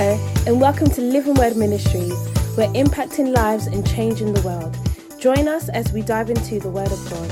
Hello, 0.00 0.16
and 0.46 0.60
welcome 0.60 0.88
to 0.90 1.00
Living 1.00 1.34
Word 1.34 1.56
Ministries. 1.56 2.14
We're 2.56 2.72
impacting 2.72 3.34
lives 3.34 3.66
and 3.66 3.84
changing 3.84 4.32
the 4.32 4.40
world. 4.42 4.78
Join 5.18 5.48
us 5.48 5.68
as 5.70 5.92
we 5.92 6.02
dive 6.02 6.30
into 6.30 6.60
the 6.60 6.68
Word 6.68 6.92
of 6.92 7.10
God. 7.10 7.28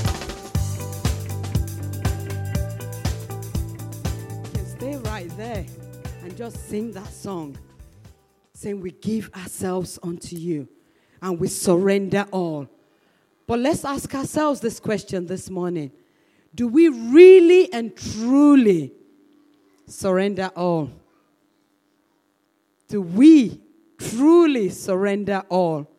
You 4.53 4.65
stay 4.65 4.97
right 5.09 5.29
there 5.37 5.65
and 6.23 6.35
just 6.35 6.67
sing 6.67 6.91
that 6.91 7.07
song. 7.07 7.57
Saying, 8.53 8.81
We 8.81 8.91
give 8.91 9.31
ourselves 9.33 9.97
unto 10.03 10.35
you 10.35 10.67
and 11.21 11.39
we 11.39 11.47
surrender 11.47 12.25
all. 12.31 12.67
But 13.45 13.59
let's 13.59 13.85
ask 13.85 14.13
ourselves 14.13 14.59
this 14.59 14.81
question 14.81 15.27
this 15.27 15.49
morning 15.49 15.93
Do 16.53 16.67
we 16.67 16.89
really 16.89 17.71
and 17.71 17.95
truly 17.95 18.91
surrender 19.85 20.51
all? 20.53 20.91
Do 22.87 23.01
we 23.01 23.61
truly 23.97 24.69
surrender 24.69 25.43
all? 25.49 25.89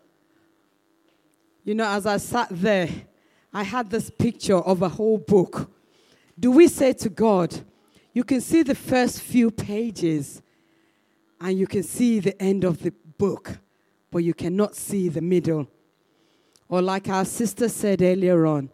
You 1.64 1.74
know, 1.74 1.88
as 1.88 2.06
I 2.06 2.16
sat 2.16 2.48
there, 2.50 2.88
I 3.52 3.62
had 3.62 3.90
this 3.90 4.10
picture 4.10 4.56
of 4.56 4.82
a 4.82 4.88
whole 4.88 5.18
book. 5.18 5.70
Do 6.38 6.50
we 6.50 6.68
say 6.68 6.92
to 6.94 7.08
God, 7.08 7.60
you 8.12 8.24
can 8.24 8.40
see 8.40 8.62
the 8.62 8.74
first 8.74 9.20
few 9.20 9.50
pages 9.50 10.42
and 11.40 11.58
you 11.58 11.66
can 11.66 11.82
see 11.82 12.20
the 12.20 12.40
end 12.40 12.64
of 12.64 12.82
the 12.82 12.92
book, 13.18 13.58
but 14.10 14.18
you 14.18 14.34
cannot 14.34 14.74
see 14.74 15.08
the 15.08 15.20
middle? 15.20 15.68
Or, 16.68 16.82
like 16.82 17.08
our 17.08 17.24
sister 17.24 17.68
said 17.68 18.02
earlier 18.02 18.46
on, 18.46 18.70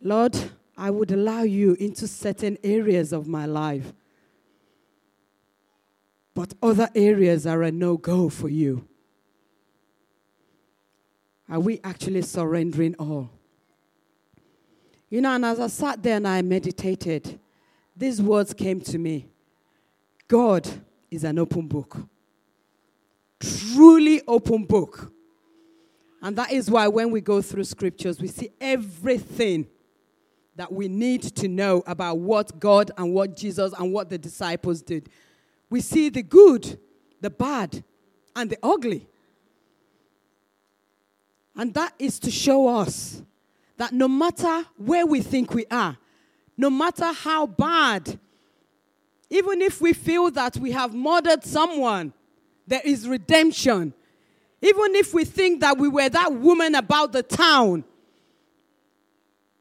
Lord, 0.00 0.36
I 0.76 0.90
would 0.90 1.10
allow 1.10 1.42
you 1.42 1.74
into 1.74 2.06
certain 2.06 2.58
areas 2.62 3.12
of 3.12 3.26
my 3.26 3.46
life, 3.46 3.92
but 6.36 6.52
other 6.62 6.90
areas 6.94 7.46
are 7.46 7.62
a 7.62 7.72
no 7.72 7.96
go 7.96 8.28
for 8.28 8.50
you. 8.50 8.86
Are 11.48 11.58
we 11.58 11.80
actually 11.82 12.20
surrendering 12.20 12.94
all? 12.96 13.30
You 15.08 15.22
know, 15.22 15.34
and 15.34 15.46
as 15.46 15.58
I 15.58 15.68
sat 15.68 16.02
there 16.02 16.16
and 16.16 16.28
I 16.28 16.42
meditated, 16.42 17.40
these 17.96 18.20
words 18.20 18.52
came 18.52 18.82
to 18.82 18.98
me 18.98 19.28
God 20.28 20.68
is 21.10 21.24
an 21.24 21.38
open 21.38 21.68
book, 21.68 21.96
truly 23.40 24.20
open 24.28 24.66
book. 24.66 25.10
And 26.20 26.36
that 26.36 26.52
is 26.52 26.70
why 26.70 26.86
when 26.88 27.12
we 27.12 27.22
go 27.22 27.40
through 27.40 27.64
scriptures, 27.64 28.20
we 28.20 28.28
see 28.28 28.50
everything 28.60 29.68
that 30.56 30.70
we 30.70 30.88
need 30.88 31.22
to 31.22 31.48
know 31.48 31.82
about 31.86 32.18
what 32.18 32.60
God 32.60 32.90
and 32.98 33.14
what 33.14 33.36
Jesus 33.36 33.72
and 33.78 33.90
what 33.90 34.10
the 34.10 34.18
disciples 34.18 34.82
did. 34.82 35.08
We 35.68 35.80
see 35.80 36.08
the 36.08 36.22
good, 36.22 36.78
the 37.20 37.30
bad, 37.30 37.82
and 38.34 38.50
the 38.50 38.58
ugly. 38.62 39.08
And 41.56 41.72
that 41.74 41.94
is 41.98 42.18
to 42.20 42.30
show 42.30 42.68
us 42.68 43.22
that 43.76 43.92
no 43.92 44.08
matter 44.08 44.64
where 44.76 45.06
we 45.06 45.20
think 45.20 45.54
we 45.54 45.66
are, 45.70 45.96
no 46.56 46.70
matter 46.70 47.12
how 47.12 47.46
bad, 47.46 48.18
even 49.30 49.60
if 49.60 49.80
we 49.80 49.92
feel 49.92 50.30
that 50.30 50.56
we 50.56 50.72
have 50.72 50.94
murdered 50.94 51.44
someone, 51.44 52.12
there 52.66 52.82
is 52.84 53.08
redemption. 53.08 53.92
Even 54.62 54.94
if 54.94 55.12
we 55.12 55.24
think 55.24 55.60
that 55.60 55.78
we 55.78 55.88
were 55.88 56.08
that 56.08 56.32
woman 56.32 56.74
about 56.74 57.12
the 57.12 57.22
town, 57.22 57.84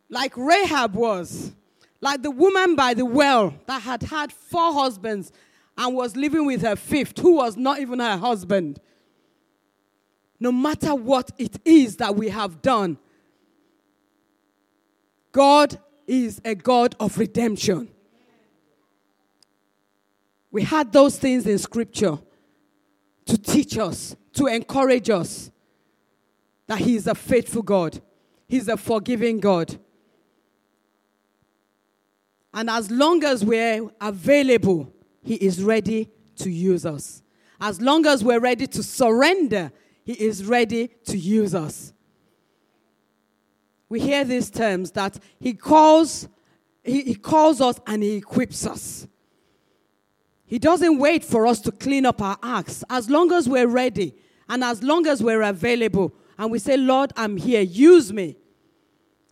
like 0.09 0.35
Rahab 0.37 0.93
was, 0.93 1.53
like 1.99 2.21
the 2.21 2.31
woman 2.31 2.75
by 2.75 2.93
the 2.93 3.05
well 3.05 3.53
that 3.65 3.81
had 3.81 4.03
had 4.03 4.31
four 4.31 4.73
husbands 4.73 5.31
and 5.77 5.95
was 5.95 6.15
living 6.15 6.45
with 6.45 6.61
her 6.61 6.75
fifth, 6.75 7.17
who 7.19 7.35
was 7.35 7.57
not 7.57 7.79
even 7.79 7.99
her 7.99 8.17
husband. 8.17 8.79
No 10.39 10.51
matter 10.51 10.95
what 10.95 11.31
it 11.37 11.57
is 11.65 11.97
that 11.97 12.15
we 12.15 12.29
have 12.29 12.61
done, 12.61 12.97
God 15.31 15.79
is 16.07 16.41
a 16.45 16.55
God 16.55 16.95
of 16.99 17.17
redemption. 17.17 17.89
We 20.51 20.63
had 20.63 20.93
those 20.93 21.17
things 21.17 21.45
in 21.45 21.57
Scripture 21.57 22.17
to 23.25 23.37
teach 23.37 23.77
us, 23.77 24.15
to 24.33 24.47
encourage 24.47 25.09
us 25.09 25.51
that 26.67 26.79
He 26.79 26.95
is 26.95 27.07
a 27.07 27.15
faithful 27.15 27.61
God, 27.61 28.01
He's 28.47 28.69
a 28.69 28.77
forgiving 28.77 29.39
God. 29.39 29.77
And 32.53 32.69
as 32.69 32.89
long 32.89 33.21
as 33.25 33.43
we're 33.43 33.89
available, 33.99 34.94
He 35.25 35.35
is 35.35 35.63
ready 35.63 36.11
to 36.37 36.51
use 36.51 36.85
us. 36.85 37.23
As 37.59 37.81
long 37.81 38.05
as 38.05 38.23
we're 38.23 38.39
ready 38.39 38.67
to 38.67 38.83
surrender, 38.83 39.71
He 40.03 40.13
is 40.13 40.45
ready 40.45 40.89
to 41.05 41.17
use 41.17 41.55
us. 41.55 41.93
We 43.89 43.99
hear 43.99 44.23
these 44.23 44.51
terms 44.51 44.91
that 44.91 45.17
He 45.39 45.53
calls, 45.53 46.27
He, 46.83 47.01
he 47.01 47.15
calls 47.15 47.59
us 47.59 47.79
and 47.87 48.03
He 48.03 48.17
equips 48.17 48.67
us. 48.67 49.07
He 50.45 50.59
doesn't 50.59 50.99
wait 50.99 51.25
for 51.25 51.47
us 51.47 51.59
to 51.61 51.71
clean 51.71 52.05
up 52.05 52.21
our 52.21 52.37
acts. 52.43 52.83
As 52.87 53.09
long 53.09 53.31
as 53.31 53.49
we're 53.49 53.67
ready 53.67 54.13
and 54.47 54.63
as 54.63 54.83
long 54.83 55.07
as 55.07 55.23
we're 55.23 55.41
available 55.41 56.13
and 56.37 56.51
we 56.51 56.59
say, 56.59 56.77
Lord, 56.77 57.11
I'm 57.17 57.37
here, 57.37 57.61
use 57.61 58.13
me, 58.13 58.35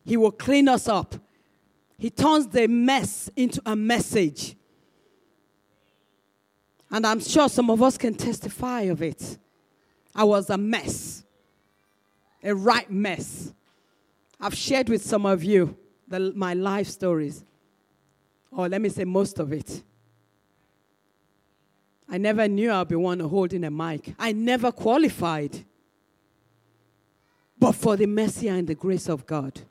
He 0.03 0.17
will 0.17 0.31
clean 0.31 0.67
us 0.67 0.87
up. 0.87 1.13
He 1.99 2.09
turns 2.09 2.47
the 2.47 2.67
mess 2.67 3.29
into 3.35 3.61
a 3.63 3.75
message. 3.75 4.55
And 6.91 7.05
I'm 7.07 7.19
sure 7.19 7.49
some 7.49 7.69
of 7.69 7.81
us 7.81 7.97
can 7.97 8.13
testify 8.13 8.81
of 8.81 9.01
it. 9.01 9.37
I 10.15 10.23
was 10.23 10.49
a 10.49 10.57
mess, 10.57 11.23
a 12.43 12.53
right 12.53 12.89
mess. 12.89 13.51
I've 14.39 14.55
shared 14.55 14.89
with 14.89 15.03
some 15.03 15.25
of 15.25 15.43
you 15.43 15.75
the, 16.07 16.31
my 16.35 16.53
life 16.53 16.87
stories, 16.87 17.43
or 18.51 18.69
let 18.69 18.81
me 18.81 18.89
say 18.89 19.05
most 19.05 19.39
of 19.39 19.51
it. 19.51 19.81
I 22.09 22.19
never 22.19 22.47
knew 22.47 22.71
I'd 22.71 22.89
be 22.89 22.95
one 22.95 23.19
holding 23.21 23.63
a 23.63 23.71
mic. 23.71 24.13
I 24.19 24.33
never 24.33 24.71
qualified. 24.71 25.65
But 27.57 27.71
for 27.71 27.95
the 27.95 28.05
mercy 28.05 28.49
and 28.49 28.67
the 28.67 28.75
grace 28.75 29.09
of 29.09 29.25
God. 29.25 29.61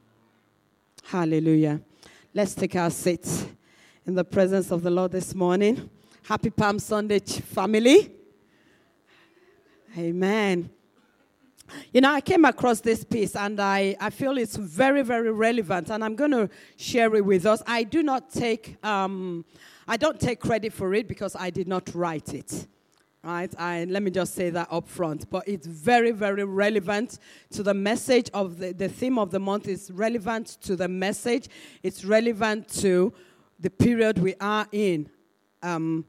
Hallelujah. 1.04 1.80
Let's 2.34 2.54
take 2.54 2.74
our 2.74 2.90
seats 2.90 3.46
in 4.06 4.14
the 4.14 4.24
presence 4.24 4.72
of 4.72 4.82
the 4.82 4.90
Lord 4.90 5.12
this 5.12 5.34
morning. 5.34 5.88
Happy 6.24 6.50
Palm 6.50 6.78
Sunday, 6.78 7.18
family. 7.18 8.12
Amen. 9.98 10.70
You 11.92 12.00
know, 12.00 12.12
I 12.12 12.20
came 12.20 12.44
across 12.44 12.80
this 12.80 13.02
piece 13.02 13.34
and 13.34 13.58
I, 13.58 13.96
I 13.98 14.10
feel 14.10 14.38
it's 14.38 14.54
very, 14.54 15.02
very 15.02 15.32
relevant, 15.32 15.90
and 15.90 16.04
I'm 16.04 16.14
going 16.14 16.30
to 16.30 16.48
share 16.76 17.12
it 17.16 17.24
with 17.24 17.44
us. 17.44 17.60
I 17.66 17.82
do 17.82 18.04
not 18.04 18.30
take, 18.30 18.76
um, 18.84 19.44
I 19.88 19.96
don't 19.96 20.20
take 20.20 20.38
credit 20.38 20.72
for 20.72 20.94
it 20.94 21.08
because 21.08 21.34
I 21.34 21.50
did 21.50 21.66
not 21.66 21.92
write 21.92 22.34
it. 22.34 22.68
Right? 23.24 23.52
I, 23.58 23.84
let 23.86 24.04
me 24.04 24.12
just 24.12 24.34
say 24.34 24.50
that 24.50 24.68
up 24.70 24.88
front. 24.88 25.28
But 25.28 25.48
it's 25.48 25.66
very, 25.66 26.12
very 26.12 26.44
relevant 26.44 27.18
to 27.50 27.64
the 27.64 27.74
message 27.74 28.30
of 28.32 28.58
the, 28.58 28.72
the 28.72 28.88
theme 28.88 29.18
of 29.18 29.32
the 29.32 29.40
month, 29.40 29.66
is 29.66 29.90
relevant 29.90 30.58
to 30.62 30.76
the 30.76 30.86
message, 30.86 31.48
it's 31.82 32.04
relevant 32.04 32.68
to 32.74 33.12
the 33.58 33.70
period 33.70 34.18
we 34.18 34.36
are 34.40 34.68
in 34.70 35.10
um, 35.62 36.04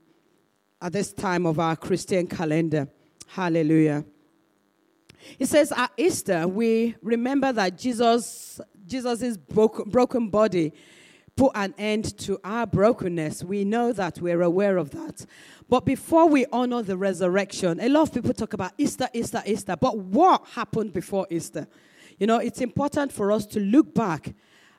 at 0.83 0.91
this 0.91 1.13
time 1.13 1.45
of 1.45 1.59
our 1.59 1.77
Christian 1.77 2.27
calendar. 2.27 2.89
Hallelujah. 3.27 4.03
He 5.37 5.45
says 5.45 5.71
at 5.71 5.91
Easter, 5.95 6.45
we 6.45 6.95
remember 7.01 7.53
that 7.53 7.77
Jesus, 7.77 8.59
Jesus' 8.85 9.37
broken, 9.37 9.89
broken 9.89 10.29
body 10.29 10.73
put 11.37 11.53
an 11.55 11.73
end 11.77 12.17
to 12.19 12.37
our 12.43 12.67
brokenness. 12.67 13.45
We 13.45 13.63
know 13.63 13.93
that, 13.93 14.19
we're 14.19 14.41
aware 14.41 14.75
of 14.75 14.91
that. 14.91 15.25
But 15.69 15.85
before 15.85 16.27
we 16.27 16.45
honor 16.51 16.81
the 16.83 16.97
resurrection, 16.97 17.79
a 17.79 17.87
lot 17.87 18.09
of 18.09 18.13
people 18.13 18.33
talk 18.33 18.51
about 18.51 18.73
Easter, 18.77 19.07
Easter, 19.13 19.41
Easter. 19.45 19.77
But 19.77 19.97
what 19.97 20.45
happened 20.49 20.91
before 20.91 21.25
Easter? 21.29 21.65
You 22.19 22.27
know, 22.27 22.39
it's 22.39 22.59
important 22.59 23.13
for 23.13 23.31
us 23.31 23.45
to 23.47 23.61
look 23.61 23.95
back 23.95 24.33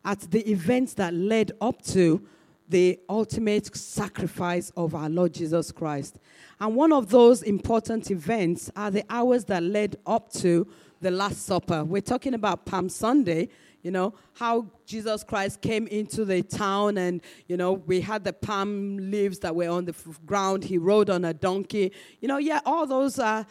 at 0.05 0.21
the 0.31 0.49
events 0.51 0.93
that 0.95 1.15
led 1.15 1.53
up 1.63 1.81
to 1.87 2.29
the 2.69 2.99
ultimate 3.09 3.75
sacrifice 3.77 4.73
of 4.77 4.95
our 4.95 5.09
Lord 5.09 5.35
Jesus 5.35 5.71
Christ. 5.71 6.19
And 6.61 6.75
one 6.75 6.93
of 6.93 7.11
those 7.11 7.43
important 7.43 8.11
events 8.11 8.71
are 8.75 8.91
the 8.91 9.05
hours 9.11 9.45
that 9.47 9.63
led 9.63 9.97
up 10.07 10.33
to 10.35 10.67
the 11.01 11.11
Last 11.11 11.45
Supper. 11.45 11.85
We're 11.85 12.01
talking 12.01 12.35
about 12.35 12.65
Palm 12.65 12.89
Sunday, 12.89 13.49
you 13.83 13.91
know, 13.91 14.15
how 14.33 14.67
Jesus 14.87 15.23
Christ 15.23 15.61
came 15.61 15.87
into 15.89 16.25
the 16.25 16.43
town 16.43 16.97
and, 16.97 17.21
you 17.47 17.59
know, 17.59 17.75
we 17.75 18.01
had 18.01 18.25
the 18.25 18.33
palm 18.33 18.97
leaves 19.11 19.41
that 19.41 19.55
were 19.55 19.69
on 19.69 19.85
the 19.85 19.95
ground. 20.25 20.65
He 20.65 20.79
rode 20.79 21.11
on 21.11 21.25
a 21.27 21.35
donkey. 21.35 21.93
You 22.21 22.29
know, 22.29 22.39
yeah, 22.39 22.61
all 22.65 22.87
those 22.87 23.19
are, 23.19 23.47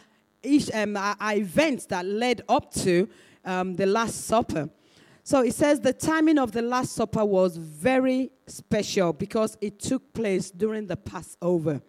um, 0.74 0.96
are 0.96 1.16
events 1.36 1.86
that 1.86 2.04
led 2.04 2.42
up 2.48 2.74
to 2.74 3.08
um, 3.44 3.74
the 3.76 3.86
Last 3.86 4.26
Supper. 4.26 4.68
So 5.26 5.40
it 5.40 5.54
says 5.54 5.80
the 5.80 5.94
timing 5.94 6.36
of 6.38 6.52
the 6.52 6.60
Last 6.60 6.92
Supper 6.92 7.24
was 7.24 7.56
very 7.56 8.30
special 8.46 9.14
because 9.14 9.56
it 9.62 9.80
took 9.80 10.12
place 10.12 10.50
during 10.50 10.86
the 10.86 10.98
Passover. 10.98 11.80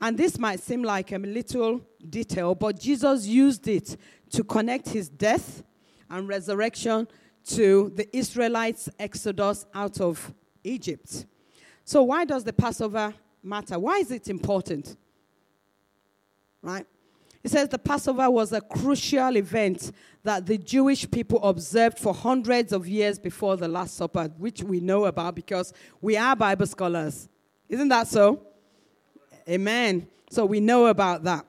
And 0.00 0.16
this 0.16 0.38
might 0.38 0.60
seem 0.60 0.84
like 0.84 1.10
a 1.10 1.18
little 1.18 1.80
detail, 2.08 2.54
but 2.54 2.78
Jesus 2.78 3.26
used 3.26 3.66
it 3.66 3.96
to 4.30 4.44
connect 4.44 4.90
his 4.90 5.08
death 5.08 5.64
and 6.08 6.28
resurrection 6.28 7.08
to 7.46 7.90
the 7.96 8.16
Israelites' 8.16 8.88
exodus 8.96 9.66
out 9.74 10.00
of 10.00 10.32
Egypt. 10.62 11.26
So, 11.84 12.04
why 12.04 12.24
does 12.24 12.44
the 12.44 12.52
Passover 12.52 13.12
matter? 13.42 13.76
Why 13.76 13.96
is 13.96 14.12
it 14.12 14.28
important? 14.28 14.96
Right? 16.62 16.86
It 17.46 17.52
says 17.52 17.68
the 17.68 17.78
Passover 17.78 18.28
was 18.28 18.52
a 18.52 18.60
crucial 18.60 19.36
event 19.36 19.92
that 20.24 20.46
the 20.46 20.58
Jewish 20.58 21.08
people 21.08 21.40
observed 21.44 21.96
for 21.96 22.12
hundreds 22.12 22.72
of 22.72 22.88
years 22.88 23.20
before 23.20 23.56
the 23.56 23.68
Last 23.68 23.96
Supper, 23.96 24.32
which 24.36 24.64
we 24.64 24.80
know 24.80 25.04
about 25.04 25.36
because 25.36 25.72
we 26.00 26.16
are 26.16 26.34
Bible 26.34 26.66
scholars. 26.66 27.28
Isn't 27.68 27.86
that 27.86 28.08
so? 28.08 28.44
Amen. 29.48 30.08
So 30.28 30.44
we 30.44 30.58
know 30.58 30.86
about 30.86 31.22
that. 31.22 31.46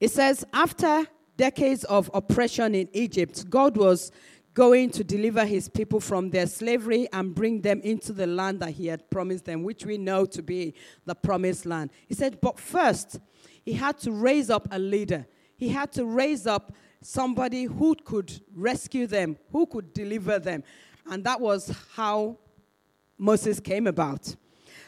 It 0.00 0.10
says, 0.10 0.42
after 0.54 1.06
decades 1.36 1.84
of 1.84 2.10
oppression 2.14 2.74
in 2.74 2.88
Egypt, 2.94 3.50
God 3.50 3.76
was 3.76 4.10
going 4.54 4.88
to 4.92 5.04
deliver 5.04 5.44
his 5.44 5.68
people 5.68 6.00
from 6.00 6.30
their 6.30 6.46
slavery 6.46 7.08
and 7.12 7.34
bring 7.34 7.60
them 7.60 7.82
into 7.82 8.14
the 8.14 8.26
land 8.26 8.60
that 8.60 8.70
he 8.70 8.86
had 8.86 9.10
promised 9.10 9.44
them, 9.44 9.64
which 9.64 9.84
we 9.84 9.98
know 9.98 10.24
to 10.24 10.42
be 10.42 10.72
the 11.04 11.14
promised 11.14 11.66
land. 11.66 11.90
He 12.08 12.14
said, 12.14 12.40
but 12.40 12.58
first, 12.58 13.18
he 13.64 13.72
had 13.72 13.98
to 14.00 14.12
raise 14.12 14.50
up 14.50 14.68
a 14.70 14.78
leader. 14.78 15.26
He 15.56 15.68
had 15.68 15.92
to 15.92 16.04
raise 16.04 16.46
up 16.46 16.72
somebody 17.00 17.64
who 17.64 17.94
could 17.94 18.40
rescue 18.54 19.06
them, 19.06 19.36
who 19.50 19.66
could 19.66 19.92
deliver 19.92 20.38
them. 20.38 20.64
And 21.10 21.24
that 21.24 21.40
was 21.40 21.74
how 21.94 22.38
Moses 23.18 23.60
came 23.60 23.86
about. 23.86 24.34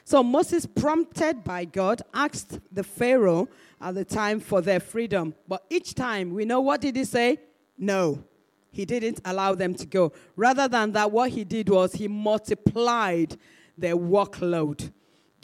So 0.04 0.22
Moses, 0.22 0.66
prompted 0.66 1.44
by 1.44 1.64
God, 1.64 2.02
asked 2.12 2.60
the 2.70 2.84
Pharaoh 2.84 3.48
at 3.80 3.94
the 3.94 4.04
time 4.04 4.38
for 4.38 4.60
their 4.60 4.80
freedom. 4.80 5.34
But 5.48 5.64
each 5.70 5.94
time, 5.94 6.34
we 6.34 6.44
know 6.44 6.60
what 6.60 6.80
did 6.80 6.96
he 6.96 7.04
say? 7.04 7.38
No. 7.78 8.22
He 8.70 8.84
didn't 8.84 9.20
allow 9.24 9.54
them 9.54 9.74
to 9.74 9.86
go. 9.86 10.12
Rather 10.36 10.66
than 10.68 10.92
that, 10.92 11.10
what 11.12 11.30
he 11.30 11.44
did 11.44 11.68
was 11.68 11.94
he 11.94 12.08
multiplied 12.08 13.36
their 13.78 13.96
workload, 13.96 14.90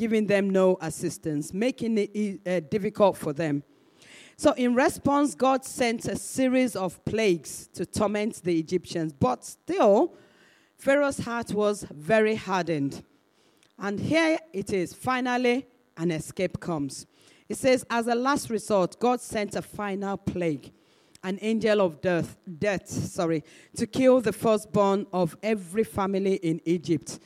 giving 0.00 0.26
them 0.26 0.49
no 0.49 0.79
assistance, 0.81 1.52
making 1.52 1.99
it 1.99 2.41
uh, 2.47 2.58
difficult 2.70 3.19
for 3.19 3.35
them. 3.35 3.62
So, 4.38 4.52
in 4.52 4.75
response, 4.75 5.35
God 5.35 5.62
sent 5.62 6.06
a 6.06 6.17
series 6.17 6.75
of 6.75 7.05
plagues 7.05 7.69
to 7.75 7.85
torment 7.85 8.43
the 8.43 8.58
Egyptians. 8.58 9.12
But 9.12 9.44
still, 9.44 10.14
Pharaoh's 10.79 11.19
heart 11.19 11.52
was 11.52 11.85
very 11.91 12.35
hardened. 12.35 13.05
And 13.79 14.00
here 14.00 14.38
it 14.55 14.73
is. 14.73 14.94
Finally, 14.94 15.67
an 15.99 16.11
escape 16.12 16.58
comes. 16.61 17.06
It 17.47 17.58
says, 17.58 17.85
as 17.91 18.06
a 18.06 18.14
last 18.14 18.49
resort, 18.49 18.99
God 18.99 19.20
sent 19.20 19.55
a 19.55 19.61
final 19.61 20.17
plague, 20.17 20.73
an 21.23 21.38
angel 21.43 21.82
of 21.82 22.00
death, 22.00 22.38
death, 22.58 22.88
sorry, 22.88 23.44
to 23.76 23.87
kill 23.87 24.23
the 24.23 24.32
firstborn 24.32 25.06
of 25.12 25.37
every 25.43 25.85
family 25.85 26.37
in 26.37 26.62
Egypt. 26.64 27.19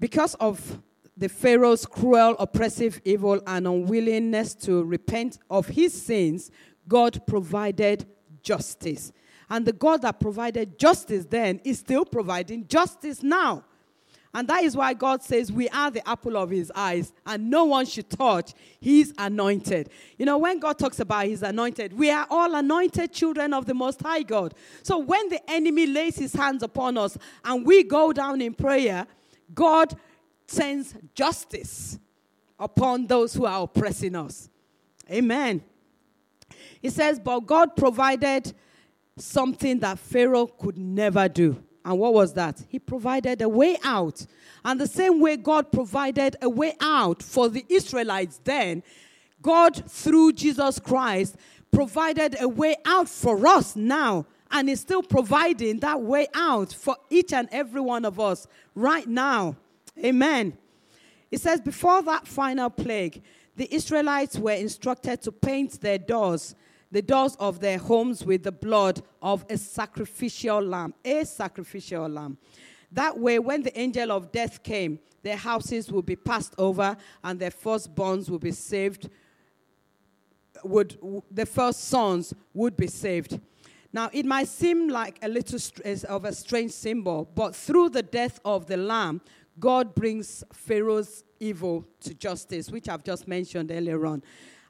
Because 0.00 0.34
of 0.36 0.80
the 1.18 1.28
Pharaoh's 1.28 1.84
cruel, 1.84 2.36
oppressive, 2.38 3.00
evil, 3.04 3.40
and 3.46 3.66
unwillingness 3.66 4.54
to 4.54 4.84
repent 4.84 5.38
of 5.50 5.66
his 5.66 6.00
sins, 6.00 6.50
God 6.86 7.26
provided 7.26 8.06
justice. 8.42 9.12
And 9.50 9.66
the 9.66 9.72
God 9.72 10.02
that 10.02 10.20
provided 10.20 10.78
justice 10.78 11.24
then 11.24 11.60
is 11.64 11.80
still 11.80 12.04
providing 12.04 12.68
justice 12.68 13.22
now. 13.22 13.64
And 14.34 14.46
that 14.48 14.62
is 14.62 14.76
why 14.76 14.92
God 14.92 15.22
says 15.22 15.50
we 15.50 15.68
are 15.70 15.90
the 15.90 16.06
apple 16.06 16.36
of 16.36 16.50
his 16.50 16.70
eyes 16.74 17.12
and 17.26 17.50
no 17.50 17.64
one 17.64 17.86
should 17.86 18.10
touch 18.10 18.52
his 18.78 19.12
anointed. 19.16 19.88
You 20.18 20.26
know, 20.26 20.36
when 20.36 20.58
God 20.58 20.78
talks 20.78 21.00
about 21.00 21.26
his 21.26 21.42
anointed, 21.42 21.94
we 21.94 22.10
are 22.10 22.26
all 22.30 22.54
anointed 22.54 23.12
children 23.12 23.54
of 23.54 23.64
the 23.64 23.74
Most 23.74 24.02
High 24.02 24.22
God. 24.22 24.54
So 24.82 24.98
when 24.98 25.30
the 25.30 25.40
enemy 25.50 25.86
lays 25.86 26.16
his 26.16 26.34
hands 26.34 26.62
upon 26.62 26.98
us 26.98 27.16
and 27.42 27.66
we 27.66 27.82
go 27.82 28.12
down 28.12 28.42
in 28.42 28.52
prayer, 28.52 29.06
God 29.54 29.96
sends 30.50 30.94
justice 31.14 31.98
upon 32.58 33.06
those 33.06 33.34
who 33.34 33.46
are 33.46 33.62
oppressing 33.62 34.16
us. 34.16 34.48
Amen. 35.10 35.62
He 36.80 36.90
says, 36.90 37.20
but 37.20 37.40
God 37.40 37.76
provided 37.76 38.52
something 39.16 39.78
that 39.80 39.98
Pharaoh 39.98 40.46
could 40.46 40.78
never 40.78 41.28
do. 41.28 41.62
And 41.84 41.98
what 41.98 42.12
was 42.12 42.34
that? 42.34 42.62
He 42.68 42.78
provided 42.78 43.40
a 43.42 43.48
way 43.48 43.78
out. 43.82 44.26
And 44.64 44.80
the 44.80 44.86
same 44.86 45.20
way 45.20 45.36
God 45.36 45.72
provided 45.72 46.36
a 46.42 46.48
way 46.48 46.76
out 46.80 47.22
for 47.22 47.48
the 47.48 47.64
Israelites 47.68 48.40
then, 48.44 48.82
God, 49.40 49.90
through 49.90 50.32
Jesus 50.32 50.78
Christ, 50.78 51.36
provided 51.70 52.36
a 52.40 52.48
way 52.48 52.76
out 52.84 53.08
for 53.08 53.46
us 53.46 53.76
now. 53.76 54.26
And 54.50 54.70
is 54.70 54.80
still 54.80 55.02
providing 55.02 55.80
that 55.80 56.00
way 56.00 56.26
out 56.34 56.72
for 56.72 56.96
each 57.10 57.34
and 57.34 57.48
every 57.52 57.82
one 57.82 58.06
of 58.06 58.18
us 58.18 58.46
right 58.74 59.06
now. 59.06 59.56
Amen. 60.04 60.56
It 61.30 61.40
says, 61.40 61.60
before 61.60 62.02
that 62.02 62.26
final 62.26 62.70
plague, 62.70 63.22
the 63.56 63.72
Israelites 63.74 64.38
were 64.38 64.52
instructed 64.52 65.22
to 65.22 65.32
paint 65.32 65.80
their 65.80 65.98
doors 65.98 66.54
the 66.90 67.02
doors 67.02 67.36
of 67.38 67.60
their 67.60 67.78
homes 67.78 68.24
with 68.24 68.42
the 68.42 68.52
blood 68.52 69.02
of 69.20 69.44
a 69.50 69.56
sacrificial 69.56 70.60
lamb, 70.60 70.94
a 71.04 71.24
sacrificial 71.24 72.08
lamb. 72.08 72.38
That 72.92 73.18
way, 73.18 73.38
when 73.38 73.62
the 73.62 73.78
angel 73.78 74.10
of 74.12 74.32
death 74.32 74.62
came, 74.62 74.98
their 75.22 75.36
houses 75.36 75.92
would 75.92 76.06
be 76.06 76.16
passed 76.16 76.54
over 76.56 76.96
and 77.22 77.38
their 77.38 77.50
firstborns 77.50 78.30
would 78.30 78.40
be 78.40 78.52
saved. 78.52 79.10
Would 80.64 80.98
the 81.30 81.46
first 81.46 81.84
sons 81.88 82.32
would 82.54 82.76
be 82.76 82.86
saved. 82.86 83.38
Now, 83.92 84.10
it 84.12 84.26
might 84.26 84.48
seem 84.48 84.88
like 84.88 85.18
a 85.22 85.28
little 85.28 85.58
of 86.08 86.24
a 86.24 86.32
strange 86.32 86.72
symbol, 86.72 87.28
but 87.34 87.54
through 87.54 87.90
the 87.90 88.02
death 88.02 88.38
of 88.44 88.66
the 88.66 88.76
lamb, 88.76 89.20
God 89.58 89.94
brings 89.94 90.44
Pharaoh's 90.52 91.24
evil 91.40 91.84
to 92.00 92.14
justice, 92.14 92.70
which 92.70 92.88
I've 92.88 93.04
just 93.04 93.26
mentioned 93.28 93.70
earlier 93.70 94.06
on. 94.06 94.22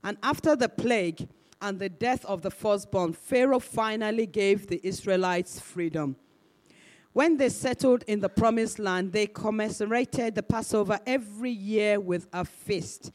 And 0.05 0.17
after 0.23 0.55
the 0.57 0.69
plague, 0.69 1.29
and 1.61 1.79
the 1.79 1.89
death 1.89 2.25
of 2.25 2.43
the 2.43 2.51
firstborn, 2.51 3.13
Pharaoh 3.13 3.59
finally 3.59 4.27
gave 4.27 4.67
the 4.67 4.81
Israelites 4.87 5.59
freedom. 5.59 6.17
When 7.13 7.37
they 7.37 7.49
settled 7.49 8.05
in 8.07 8.21
the 8.21 8.29
promised 8.29 8.79
land, 8.79 9.13
they 9.13 9.27
commemorated 9.27 10.35
the 10.35 10.43
Passover 10.43 11.01
every 11.07 11.51
year 11.51 11.99
with 11.99 12.29
a 12.33 12.45
feast 12.45 13.11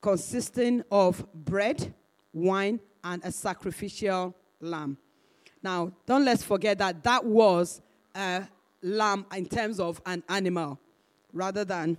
consisting 0.00 0.84
of 0.90 1.26
bread, 1.34 1.92
wine, 2.32 2.78
and 3.02 3.24
a 3.24 3.32
sacrificial 3.32 4.36
lamb. 4.60 4.96
Now, 5.62 5.92
don't 6.06 6.24
let's 6.24 6.44
forget 6.44 6.78
that 6.78 7.02
that 7.02 7.24
was 7.24 7.80
a 8.14 8.46
lamb 8.82 9.26
in 9.34 9.46
terms 9.46 9.80
of 9.80 10.00
an 10.06 10.22
animal 10.28 10.78
rather 11.36 11.64
than 11.64 11.98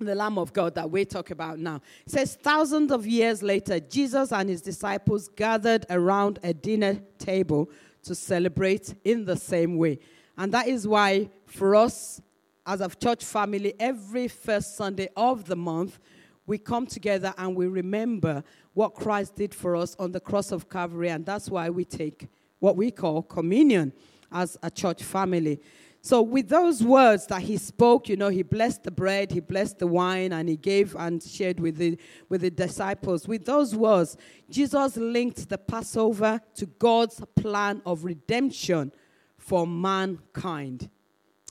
the 0.00 0.14
Lamb 0.14 0.38
of 0.38 0.52
God 0.52 0.74
that 0.76 0.90
we 0.90 1.04
talk 1.04 1.30
about 1.30 1.58
now. 1.58 1.80
It 2.06 2.12
says, 2.12 2.36
thousands 2.40 2.92
of 2.92 3.06
years 3.06 3.42
later, 3.42 3.80
Jesus 3.80 4.32
and 4.32 4.48
his 4.48 4.62
disciples 4.62 5.28
gathered 5.28 5.86
around 5.90 6.38
a 6.42 6.54
dinner 6.54 7.00
table 7.18 7.70
to 8.04 8.14
celebrate 8.14 8.94
in 9.04 9.24
the 9.24 9.36
same 9.36 9.76
way. 9.76 9.98
And 10.36 10.52
that 10.52 10.68
is 10.68 10.86
why, 10.86 11.30
for 11.46 11.74
us 11.74 12.20
as 12.64 12.80
a 12.80 12.88
church 12.88 13.24
family, 13.24 13.74
every 13.80 14.28
first 14.28 14.76
Sunday 14.76 15.08
of 15.16 15.46
the 15.46 15.56
month, 15.56 15.98
we 16.46 16.58
come 16.58 16.86
together 16.86 17.34
and 17.36 17.56
we 17.56 17.66
remember 17.66 18.44
what 18.74 18.94
Christ 18.94 19.34
did 19.34 19.54
for 19.54 19.74
us 19.74 19.96
on 19.98 20.12
the 20.12 20.20
cross 20.20 20.52
of 20.52 20.70
Calvary. 20.70 21.10
And 21.10 21.26
that's 21.26 21.50
why 21.50 21.70
we 21.70 21.84
take 21.84 22.28
what 22.60 22.76
we 22.76 22.90
call 22.90 23.22
communion 23.22 23.92
as 24.30 24.56
a 24.62 24.70
church 24.70 25.02
family. 25.02 25.60
So, 26.08 26.22
with 26.22 26.48
those 26.48 26.82
words 26.82 27.26
that 27.26 27.42
he 27.42 27.58
spoke, 27.58 28.08
you 28.08 28.16
know, 28.16 28.30
he 28.30 28.42
blessed 28.42 28.84
the 28.84 28.90
bread, 28.90 29.30
he 29.30 29.40
blessed 29.40 29.78
the 29.78 29.86
wine, 29.86 30.32
and 30.32 30.48
he 30.48 30.56
gave 30.56 30.96
and 30.96 31.22
shared 31.22 31.60
with 31.60 31.76
the, 31.76 31.98
with 32.30 32.40
the 32.40 32.50
disciples. 32.50 33.28
With 33.28 33.44
those 33.44 33.76
words, 33.76 34.16
Jesus 34.48 34.96
linked 34.96 35.50
the 35.50 35.58
Passover 35.58 36.40
to 36.54 36.64
God's 36.64 37.20
plan 37.36 37.82
of 37.84 38.04
redemption 38.04 38.90
for 39.36 39.66
mankind. 39.66 40.88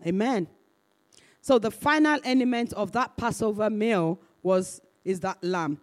Amen. 0.08 0.48
So, 1.40 1.60
the 1.60 1.70
final 1.70 2.20
element 2.24 2.74
of 2.74 2.92
that 2.94 3.16
Passover 3.16 3.70
meal 3.70 4.20
was 4.42 4.82
is 5.06 5.20
that 5.20 5.38
lamb. 5.44 5.80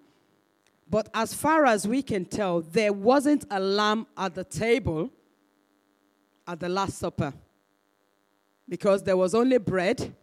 But 0.90 1.10
as 1.14 1.32
far 1.32 1.64
as 1.64 1.86
we 1.86 2.02
can 2.02 2.24
tell, 2.24 2.62
there 2.62 2.92
wasn't 2.92 3.44
a 3.52 3.60
lamb 3.60 4.08
at 4.16 4.34
the 4.34 4.42
table 4.42 5.10
at 6.44 6.58
the 6.58 6.68
Last 6.68 6.98
Supper 6.98 7.34
because 8.68 9.02
there 9.02 9.16
was 9.16 9.34
only 9.34 9.58
bread 9.58 10.14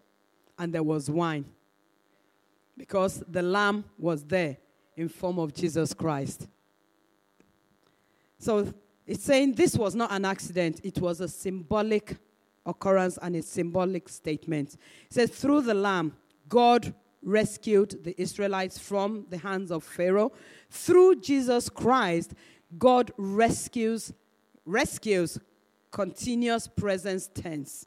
and 0.57 0.73
there 0.73 0.83
was 0.83 1.09
wine. 1.09 1.45
Because 2.77 3.23
the 3.27 3.41
lamb 3.41 3.85
was 3.97 4.23
there 4.23 4.57
in 4.95 5.09
form 5.09 5.39
of 5.39 5.53
Jesus 5.53 5.93
Christ. 5.93 6.47
So 8.39 8.73
it's 9.05 9.23
saying 9.23 9.53
this 9.53 9.75
was 9.75 9.93
not 9.93 10.11
an 10.11 10.25
accident, 10.25 10.81
it 10.83 10.99
was 10.99 11.21
a 11.21 11.27
symbolic 11.27 12.17
occurrence 12.65 13.17
and 13.21 13.35
a 13.35 13.41
symbolic 13.41 14.07
statement. 14.09 14.75
It 15.05 15.13
says, 15.13 15.29
through 15.31 15.61
the 15.61 15.73
lamb, 15.73 16.15
God 16.47 16.93
rescued 17.23 18.03
the 18.03 18.19
Israelites 18.19 18.77
from 18.77 19.25
the 19.29 19.37
hands 19.37 19.71
of 19.71 19.83
Pharaoh. 19.83 20.31
Through 20.69 21.21
Jesus 21.21 21.69
Christ, 21.69 22.33
God 22.77 23.11
rescues, 23.17 24.13
rescues, 24.65 25.37
continuous 25.91 26.67
presence 26.67 27.29
tense. 27.33 27.85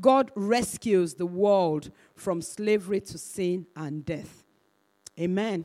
God 0.00 0.30
rescues 0.34 1.14
the 1.14 1.26
world 1.26 1.90
from 2.14 2.42
slavery 2.42 3.00
to 3.00 3.18
sin 3.18 3.66
and 3.76 4.04
death. 4.04 4.44
Amen. 5.18 5.64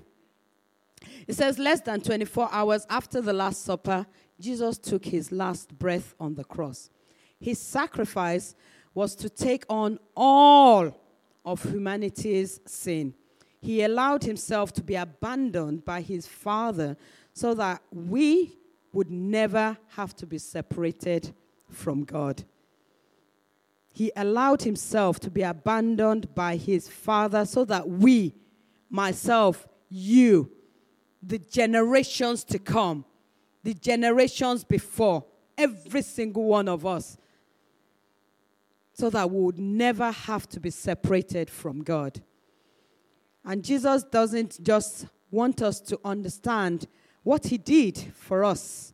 It 1.28 1.36
says, 1.36 1.60
less 1.60 1.82
than 1.82 2.02
24 2.02 2.50
hours 2.52 2.86
after 2.90 3.22
the 3.22 3.34
Last 3.34 3.64
Supper, 3.64 4.06
Jesus 4.40 4.78
took 4.78 5.06
his 5.06 5.32
last 5.32 5.78
breath 5.78 6.16
on 6.20 6.36
the 6.36 6.44
cross. 6.44 6.90
His 7.40 7.60
sacrifice 7.60 8.56
was 8.94 9.16
to 9.16 9.30
take 9.30 9.66
on 9.70 10.00
all 10.16 10.98
of 11.46 11.64
humanity's 11.64 12.60
sin. 12.66 13.14
He 13.62 13.84
allowed 13.84 14.24
himself 14.24 14.74
to 14.74 14.84
be 14.84 14.96
abandoned 14.96 15.86
by 15.86 16.02
his 16.02 16.28
Father 16.28 16.98
so 17.34 17.54
that 17.54 17.82
we 17.92 18.58
would 18.92 19.10
never 19.10 19.78
have 19.96 20.16
to 20.18 20.26
be 20.26 20.38
separated 20.38 21.34
from 21.70 22.04
God. 22.04 22.44
He 23.94 24.12
allowed 24.16 24.64
himself 24.64 25.20
to 25.20 25.30
be 25.30 25.44
abandoned 25.44 26.34
by 26.34 26.56
his 26.56 26.90
Father 26.90 27.46
so 27.46 27.64
that 27.66 27.88
we, 27.88 28.34
myself, 28.90 29.68
you, 29.88 30.52
the 31.22 31.38
generations 31.38 32.44
to 32.46 32.58
come, 32.58 33.06
the 33.62 33.76
generations 33.76 34.64
before, 34.64 35.24
every 35.56 36.02
single 36.02 36.46
one 36.46 36.68
of 36.68 36.88
us, 36.88 37.18
so 38.94 39.12
that 39.12 39.30
we 39.30 39.40
would 39.40 39.60
never 39.60 40.10
have 40.10 40.50
to 40.50 40.60
be 40.60 40.72
separated 40.72 41.48
from 41.48 41.84
God. 41.84 42.20
And 43.46 43.64
Jesus 43.64 44.04
doesn't 44.04 44.64
just 44.64 45.06
want 45.30 45.62
us 45.62 45.80
to 45.82 46.00
understand 46.04 46.88
what 47.22 47.46
He 47.46 47.60
did 47.60 47.96
for 48.16 48.44
us, 48.44 48.92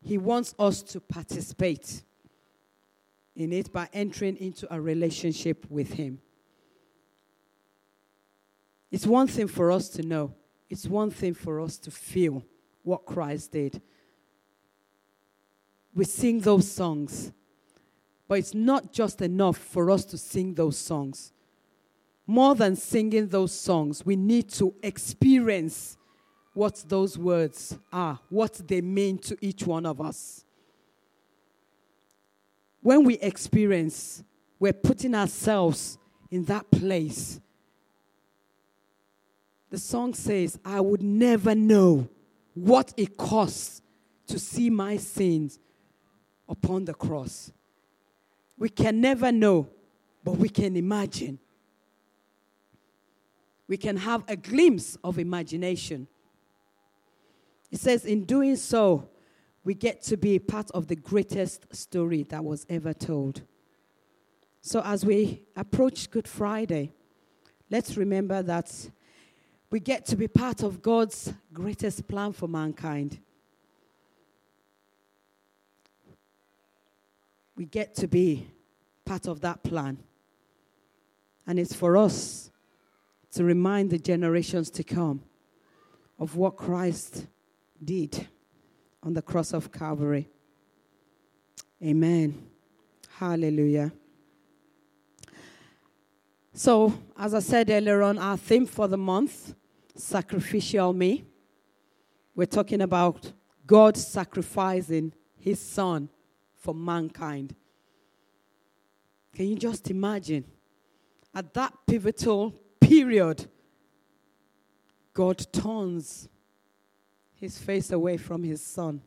He 0.00 0.18
wants 0.18 0.54
us 0.56 0.82
to 0.84 1.00
participate 1.00 2.04
in 3.36 3.52
it 3.52 3.72
by 3.72 3.88
entering 3.92 4.36
into 4.36 4.72
a 4.72 4.80
relationship 4.80 5.66
with 5.70 5.94
Him. 5.94 6.20
It's 8.90 9.06
one 9.06 9.28
thing 9.28 9.46
for 9.46 9.70
us 9.70 9.88
to 9.90 10.02
know, 10.02 10.34
it's 10.68 10.86
one 10.86 11.10
thing 11.10 11.34
for 11.34 11.60
us 11.60 11.78
to 11.78 11.90
feel 11.90 12.44
what 12.82 13.06
Christ 13.06 13.52
did. 13.52 13.80
We 15.94 16.04
sing 16.04 16.40
those 16.40 16.70
songs, 16.70 17.32
but 18.28 18.38
it's 18.38 18.54
not 18.54 18.92
just 18.92 19.20
enough 19.22 19.56
for 19.56 19.90
us 19.90 20.04
to 20.06 20.18
sing 20.18 20.54
those 20.54 20.78
songs. 20.78 21.32
More 22.26 22.54
than 22.54 22.76
singing 22.76 23.26
those 23.26 23.52
songs, 23.52 24.06
we 24.06 24.14
need 24.14 24.48
to 24.50 24.72
experience 24.82 25.96
what 26.54 26.84
those 26.86 27.18
words 27.18 27.76
are, 27.92 28.20
what 28.28 28.54
they 28.68 28.80
mean 28.80 29.18
to 29.18 29.36
each 29.40 29.66
one 29.66 29.86
of 29.86 30.00
us. 30.00 30.44
When 32.82 33.04
we 33.04 33.14
experience, 33.18 34.24
we're 34.58 34.72
putting 34.72 35.14
ourselves 35.14 35.98
in 36.30 36.44
that 36.46 36.70
place. 36.70 37.40
The 39.70 39.78
song 39.78 40.14
says, 40.14 40.58
I 40.64 40.80
would 40.80 41.02
never 41.02 41.54
know 41.54 42.08
what 42.54 42.94
it 42.96 43.16
costs 43.16 43.82
to 44.26 44.38
see 44.38 44.70
my 44.70 44.96
sins 44.96 45.58
upon 46.48 46.84
the 46.84 46.94
cross. 46.94 47.52
We 48.58 48.68
can 48.68 49.00
never 49.00 49.30
know, 49.30 49.68
but 50.24 50.36
we 50.36 50.48
can 50.48 50.76
imagine. 50.76 51.38
We 53.68 53.76
can 53.76 53.96
have 53.98 54.24
a 54.26 54.36
glimpse 54.36 54.96
of 55.04 55.18
imagination. 55.18 56.08
It 57.70 57.78
says, 57.78 58.04
in 58.04 58.24
doing 58.24 58.56
so, 58.56 59.09
we 59.64 59.74
get 59.74 60.02
to 60.02 60.16
be 60.16 60.38
part 60.38 60.70
of 60.70 60.86
the 60.86 60.96
greatest 60.96 61.74
story 61.74 62.22
that 62.24 62.44
was 62.44 62.64
ever 62.68 62.94
told. 62.94 63.42
So, 64.62 64.80
as 64.84 65.04
we 65.04 65.42
approach 65.56 66.10
Good 66.10 66.28
Friday, 66.28 66.92
let's 67.70 67.96
remember 67.96 68.42
that 68.42 68.90
we 69.70 69.80
get 69.80 70.06
to 70.06 70.16
be 70.16 70.28
part 70.28 70.62
of 70.62 70.82
God's 70.82 71.32
greatest 71.52 72.08
plan 72.08 72.32
for 72.32 72.48
mankind. 72.48 73.18
We 77.56 77.66
get 77.66 77.94
to 77.96 78.08
be 78.08 78.48
part 79.04 79.28
of 79.28 79.40
that 79.42 79.62
plan. 79.62 79.98
And 81.46 81.58
it's 81.58 81.74
for 81.74 81.96
us 81.96 82.50
to 83.32 83.44
remind 83.44 83.90
the 83.90 83.98
generations 83.98 84.70
to 84.70 84.84
come 84.84 85.22
of 86.18 86.36
what 86.36 86.56
Christ 86.56 87.26
did 87.82 88.26
on 89.02 89.14
the 89.14 89.22
cross 89.22 89.52
of 89.52 89.72
Calvary. 89.72 90.28
Amen. 91.82 92.46
Hallelujah. 93.16 93.92
So, 96.52 96.92
as 97.16 97.32
I 97.32 97.40
said 97.40 97.70
earlier 97.70 98.02
on, 98.02 98.18
our 98.18 98.36
theme 98.36 98.66
for 98.66 98.88
the 98.88 98.98
month 98.98 99.54
sacrificial 99.94 100.92
me. 100.92 101.24
We're 102.34 102.46
talking 102.46 102.82
about 102.82 103.32
God 103.66 103.96
sacrificing 103.96 105.12
his 105.36 105.60
son 105.60 106.08
for 106.56 106.74
mankind. 106.74 107.54
Can 109.34 109.46
you 109.46 109.56
just 109.56 109.90
imagine? 109.90 110.44
At 111.34 111.54
that 111.54 111.72
pivotal 111.86 112.54
period, 112.80 113.46
God 115.14 115.46
turns 115.52 116.28
his 117.40 117.58
face 117.58 117.90
away 117.90 118.18
from 118.18 118.42
his 118.42 118.62
son. 118.62 119.00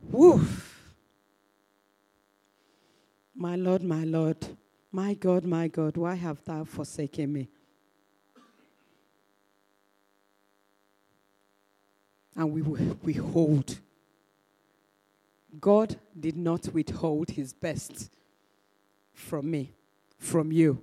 Woof. 0.00 0.94
My 3.34 3.56
Lord, 3.56 3.82
my 3.82 4.04
Lord, 4.04 4.38
my 4.90 5.14
God, 5.14 5.44
my 5.44 5.68
God, 5.68 5.96
why 5.96 6.14
have 6.14 6.42
thou 6.44 6.64
forsaken 6.64 7.32
me? 7.32 7.48
And 12.34 12.52
we 12.52 12.62
withhold. 12.62 13.78
God 15.60 15.96
did 16.18 16.36
not 16.36 16.72
withhold 16.72 17.30
his 17.30 17.52
best 17.52 18.10
from 19.12 19.50
me, 19.50 19.74
from 20.18 20.50
you. 20.50 20.82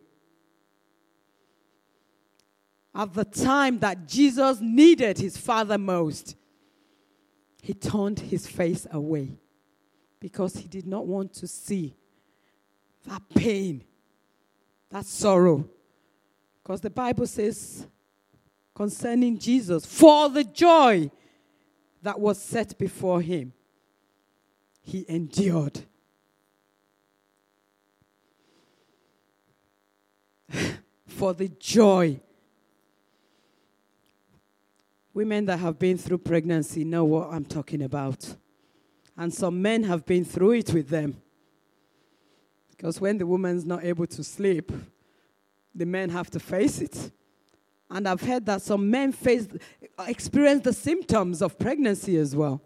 At 2.93 3.13
the 3.13 3.25
time 3.25 3.79
that 3.79 4.07
Jesus 4.07 4.59
needed 4.61 5.17
his 5.19 5.37
Father 5.37 5.77
most, 5.77 6.35
he 7.61 7.73
turned 7.73 8.19
his 8.19 8.47
face 8.47 8.87
away 8.91 9.37
because 10.19 10.55
he 10.55 10.67
did 10.67 10.87
not 10.87 11.05
want 11.05 11.33
to 11.35 11.47
see 11.47 11.95
that 13.05 13.21
pain 13.33 13.83
that 14.89 15.05
sorrow. 15.05 15.69
Because 16.61 16.81
the 16.81 16.89
Bible 16.89 17.27
says 17.27 17.87
concerning 18.75 19.37
Jesus, 19.37 19.85
for 19.85 20.29
the 20.29 20.43
joy 20.43 21.11
that 22.01 22.19
was 22.19 22.41
set 22.41 22.77
before 22.77 23.21
him, 23.21 23.53
he 24.81 25.05
endured. 25.07 25.81
for 31.07 31.33
the 31.33 31.49
joy. 31.59 32.19
Women 35.19 35.43
that 35.47 35.57
have 35.57 35.77
been 35.77 35.97
through 35.97 36.19
pregnancy 36.19 36.85
know 36.85 37.03
what 37.03 37.27
I'm 37.33 37.43
talking 37.43 37.81
about. 37.81 38.37
And 39.17 39.33
some 39.33 39.61
men 39.61 39.83
have 39.83 40.05
been 40.05 40.23
through 40.23 40.51
it 40.51 40.73
with 40.73 40.87
them. 40.87 41.21
Because 42.69 43.01
when 43.01 43.17
the 43.17 43.27
woman's 43.27 43.65
not 43.65 43.83
able 43.83 44.07
to 44.07 44.23
sleep, 44.23 44.71
the 45.75 45.85
men 45.85 46.09
have 46.11 46.29
to 46.29 46.39
face 46.39 46.79
it. 46.79 47.11
And 47.91 48.07
I've 48.07 48.21
heard 48.21 48.45
that 48.45 48.61
some 48.61 48.89
men 48.89 49.11
face, 49.11 49.45
experience 50.07 50.63
the 50.63 50.71
symptoms 50.71 51.41
of 51.41 51.59
pregnancy 51.59 52.15
as 52.15 52.33
well. 52.33 52.61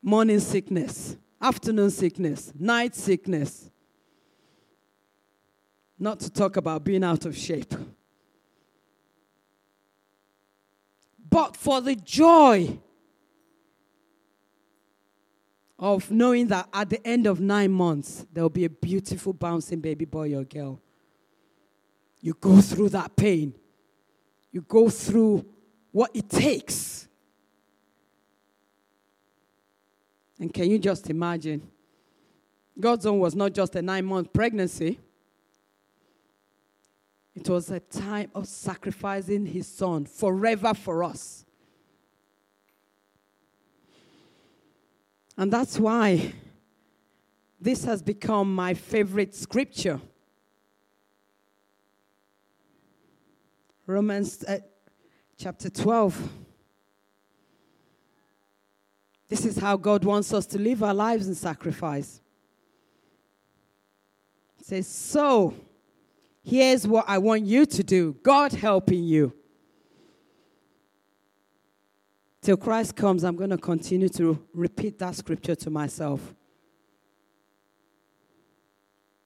Morning 0.00 0.38
sickness, 0.38 1.16
afternoon 1.42 1.90
sickness, 1.90 2.52
night 2.56 2.94
sickness. 2.94 3.72
Not 5.98 6.20
to 6.20 6.30
talk 6.30 6.56
about 6.56 6.84
being 6.84 7.02
out 7.02 7.24
of 7.24 7.36
shape. 7.36 7.74
But 11.28 11.56
for 11.56 11.80
the 11.80 11.94
joy 11.94 12.78
of 15.78 16.10
knowing 16.10 16.48
that 16.48 16.68
at 16.72 16.90
the 16.90 17.06
end 17.06 17.26
of 17.26 17.40
nine 17.40 17.70
months, 17.70 18.26
there'll 18.32 18.50
be 18.50 18.64
a 18.64 18.70
beautiful, 18.70 19.32
bouncing 19.32 19.80
baby 19.80 20.04
boy 20.04 20.34
or 20.34 20.44
girl. 20.44 20.80
You 22.20 22.34
go 22.40 22.60
through 22.60 22.88
that 22.90 23.14
pain, 23.14 23.54
you 24.50 24.62
go 24.62 24.88
through 24.88 25.46
what 25.92 26.10
it 26.14 26.28
takes. 26.28 27.06
And 30.40 30.52
can 30.52 30.70
you 30.70 30.78
just 30.78 31.10
imagine? 31.10 31.68
God's 32.78 33.06
own 33.06 33.18
was 33.18 33.34
not 33.34 33.52
just 33.52 33.74
a 33.74 33.82
nine 33.82 34.04
month 34.04 34.32
pregnancy, 34.32 35.00
it 37.34 37.48
was 37.48 37.70
a 37.70 37.80
time 37.80 38.30
of 38.34 38.46
sacrificing 38.46 39.46
his 39.46 39.66
son 39.66 40.06
forever 40.06 40.74
for 40.74 41.04
us. 41.04 41.44
And 45.36 45.52
that's 45.52 45.78
why 45.78 46.32
this 47.60 47.84
has 47.84 48.02
become 48.02 48.54
my 48.54 48.74
favorite 48.74 49.34
scripture. 49.34 50.00
Romans 53.86 54.44
uh, 54.44 54.58
chapter 55.38 55.70
12. 55.70 56.28
This 59.28 59.44
is 59.44 59.58
how 59.58 59.76
God 59.76 60.04
wants 60.04 60.32
us 60.32 60.46
to 60.46 60.58
live 60.58 60.82
our 60.82 60.94
lives 60.94 61.28
in 61.28 61.34
sacrifice. 61.34 62.20
It 64.58 64.66
says, 64.66 64.86
So, 64.86 65.54
here's 66.48 66.88
what 66.88 67.04
I 67.06 67.18
want 67.18 67.44
you 67.44 67.66
to 67.66 67.82
do 67.82 68.16
God 68.22 68.52
helping 68.52 69.04
you. 69.04 69.32
Till 72.40 72.56
Christ 72.56 72.96
comes, 72.96 73.24
I'm 73.24 73.36
going 73.36 73.50
to 73.50 73.58
continue 73.58 74.08
to 74.10 74.42
repeat 74.54 74.98
that 75.00 75.14
scripture 75.14 75.54
to 75.56 75.70
myself. 75.70 76.34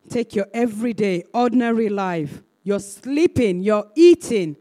Take 0.09 0.35
your 0.35 0.47
everyday, 0.53 1.25
ordinary 1.33 1.89
life. 1.89 2.43
You're 2.65 2.81
sleeping, 2.81 3.63
you're 3.63 3.89
eating, 3.95 4.57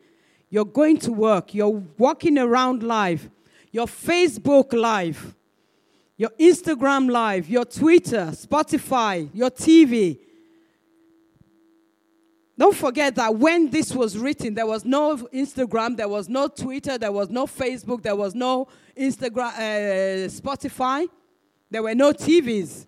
you're 0.49 0.65
going 0.65 0.97
to 0.99 1.11
work, 1.11 1.53
you're 1.53 1.81
walking 1.97 2.37
around 2.37 2.83
life, 2.83 3.29
your 3.71 3.87
Facebook 3.87 4.73
live, 4.73 5.33
your 6.17 6.31
Instagram 6.39 7.09
live, 7.09 7.49
your 7.49 7.65
Twitter, 7.65 8.27
Spotify, 8.31 9.29
your 9.33 9.49
TV. 9.49 10.19
Don't 12.61 12.75
forget 12.75 13.15
that 13.15 13.35
when 13.35 13.71
this 13.71 13.91
was 13.91 14.15
written, 14.15 14.53
there 14.53 14.67
was 14.67 14.85
no 14.85 15.17
Instagram, 15.17 15.97
there 15.97 16.07
was 16.07 16.29
no 16.29 16.47
Twitter, 16.47 16.95
there 16.95 17.11
was 17.11 17.27
no 17.27 17.47
Facebook, 17.47 18.03
there 18.03 18.15
was 18.15 18.35
no 18.35 18.67
Instagram, 18.95 19.51
uh, 19.55 20.29
Spotify, 20.29 21.07
there 21.71 21.81
were 21.81 21.95
no 21.95 22.13
TVs. 22.13 22.85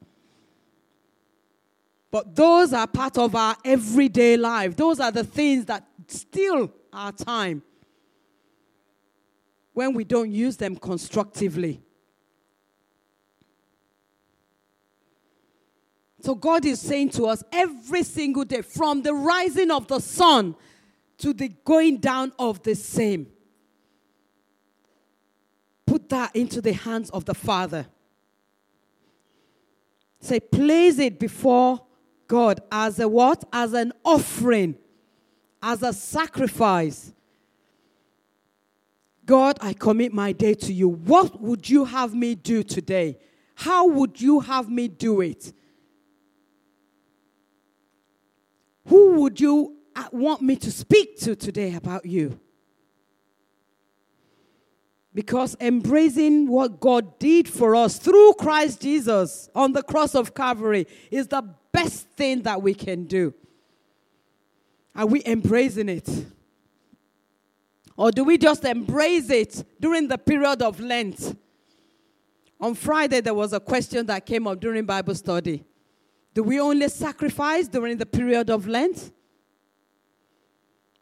But 2.12 2.36
those 2.36 2.72
are 2.72 2.86
part 2.86 3.18
of 3.18 3.36
our 3.36 3.58
everyday 3.66 4.38
life. 4.38 4.76
Those 4.76 5.00
are 5.00 5.10
the 5.10 5.24
things 5.24 5.66
that 5.66 5.84
steal 6.06 6.72
our 6.94 7.12
time 7.12 7.64
when 9.74 9.96
we 9.96 10.04
don't 10.04 10.30
use 10.30 10.56
them 10.56 10.76
constructively. 10.76 11.82
So 16.24 16.36
God 16.36 16.66
is 16.66 16.80
saying 16.80 17.10
to 17.12 17.26
us 17.26 17.44
every 17.52 18.02
single 18.02 18.46
day, 18.46 18.62
from 18.62 19.02
the 19.02 19.14
rising 19.14 19.70
of 19.70 19.90
the 19.90 20.00
sun 20.00 20.56
to 21.18 21.34
the 21.34 21.50
going 21.50 21.98
down 21.98 22.32
of 22.40 22.64
the 22.64 22.76
same, 22.76 23.28
put 25.86 26.08
that 26.08 26.34
into 26.34 26.62
the 26.62 26.72
hands 26.72 27.10
of 27.10 27.26
the 27.26 27.34
Father. 27.34 27.88
Say, 30.22 30.40
place 30.40 30.98
it 30.98 31.20
before 31.20 31.86
God 32.28 32.62
as 32.72 33.02
a 33.02 33.08
what? 33.10 33.44
As 33.52 33.74
an 33.74 33.92
offering, 34.06 34.78
as 35.62 35.84
a 35.84 35.92
sacrifice. 35.92 37.12
God, 39.26 39.58
I 39.60 39.74
commit 39.74 40.14
my 40.14 40.32
day 40.32 40.54
to 40.54 40.72
you. 40.72 40.88
What 40.88 41.42
would 41.42 41.70
you 41.70 41.84
have 41.84 42.16
me 42.16 42.36
do 42.36 42.64
today? 42.64 43.20
How 43.56 43.88
would 43.88 44.22
you 44.22 44.40
have 44.40 44.70
me 44.70 44.88
do 44.88 45.20
it? 45.20 45.52
Would 49.14 49.40
you 49.40 49.78
uh, 49.96 50.06
want 50.12 50.42
me 50.42 50.56
to 50.58 50.72
speak 50.72 51.20
to 51.20 51.36
today 51.36 51.76
about 51.76 52.06
you? 52.06 52.40
Because 55.14 55.56
embracing 55.60 56.48
what 56.48 56.80
God 56.80 57.20
did 57.20 57.48
for 57.48 57.76
us 57.76 58.00
through 58.00 58.34
Christ 58.34 58.82
Jesus 58.82 59.50
on 59.54 59.72
the 59.72 59.84
cross 59.84 60.16
of 60.16 60.34
Calvary 60.34 60.88
is 61.12 61.28
the 61.28 61.44
best 61.72 62.08
thing 62.10 62.42
that 62.42 62.62
we 62.62 62.74
can 62.74 63.06
do. 63.06 63.34
Are 64.96 65.06
we 65.06 65.22
embracing 65.26 65.90
it? 65.90 66.10
Or 67.96 68.12
do 68.12 68.24
we 68.24 68.40
just 68.40 68.66
embrace 68.66 69.30
it 69.30 69.64
during 69.80 70.08
the 70.08 70.18
period 70.18 70.64
of 70.64 70.80
Lent? 70.80 71.38
On 72.60 72.74
Friday, 72.74 73.22
there 73.22 73.34
was 73.34 73.54
a 73.54 73.60
question 73.60 74.06
that 74.08 74.26
came 74.26 74.48
up 74.48 74.60
during 74.60 74.86
Bible 74.86 75.14
study. 75.14 75.64
Do 76.34 76.44
we 76.44 76.60
only 76.60 76.90
sacrifice 76.90 77.68
during 77.68 77.98
the 77.98 78.06
period 78.06 78.50
of 78.50 78.68
Lent? 78.68 79.12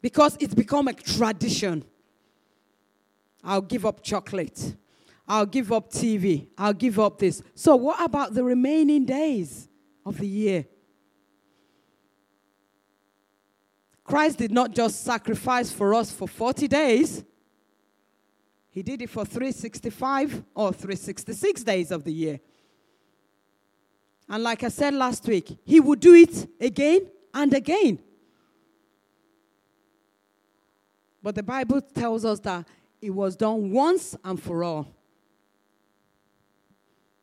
Because 0.02 0.36
it's 0.40 0.54
become 0.54 0.88
a 0.88 0.94
tradition. 0.94 1.86
I'll 3.44 3.62
give 3.62 3.86
up 3.86 4.04
chocolate. 4.04 4.76
I'll 5.28 5.46
give 5.46 5.72
up 5.72 5.92
TV. 5.92 6.48
I'll 6.58 6.74
give 6.74 7.00
up 7.00 7.20
this. 7.20 7.42
So, 7.56 7.76
what 7.76 8.02
about 8.02 8.34
the 8.34 8.44
remaining 8.44 9.06
days 9.06 9.70
of 10.06 10.18
the 10.18 10.28
year? 10.28 10.66
Christ 14.04 14.40
did 14.40 14.52
not 14.52 14.72
just 14.72 15.06
sacrifice 15.06 15.72
for 15.72 15.94
us 15.94 16.12
for 16.12 16.28
40 16.28 16.68
days, 16.68 17.24
He 18.70 18.84
did 18.84 19.02
it 19.02 19.10
for 19.10 19.24
365 19.24 20.44
or 20.56 20.74
366 20.74 21.64
days 21.64 21.92
of 21.92 22.04
the 22.04 22.12
year. 22.12 22.40
And 24.32 24.44
like 24.44 24.64
I 24.64 24.70
said 24.70 24.94
last 24.94 25.28
week, 25.28 25.60
He 25.66 25.82
would 25.82 26.00
do 26.00 26.14
it 26.14 26.48
again 26.62 27.02
and 27.34 27.54
again. 27.54 28.00
But 31.22 31.36
the 31.36 31.44
Bible 31.44 31.82
tells 31.82 32.24
us 32.24 32.40
that 32.40 32.66
it 33.02 33.10
was 33.10 33.36
done 33.36 33.72
once 33.72 34.16
and 34.24 34.42
for 34.42 34.64
all. 34.64 34.88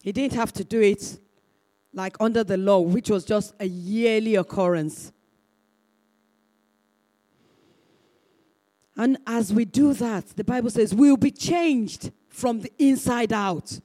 He 0.02 0.12
didn't 0.12 0.34
have 0.34 0.52
to 0.52 0.64
do 0.64 0.82
it 0.82 1.18
like 1.94 2.14
under 2.20 2.44
the 2.44 2.58
law, 2.58 2.80
which 2.80 3.08
was 3.08 3.24
just 3.24 3.54
a 3.58 3.66
yearly 3.66 4.34
occurrence. 4.34 5.10
And 8.98 9.16
as 9.26 9.52
we 9.52 9.64
do 9.64 9.94
that, 9.94 10.28
the 10.36 10.44
Bible 10.44 10.68
says 10.68 10.94
we'll 10.94 11.16
be 11.16 11.30
changed 11.30 12.12
from 12.28 12.60
the 12.60 12.72
inside 12.78 13.32
out. 13.32 13.80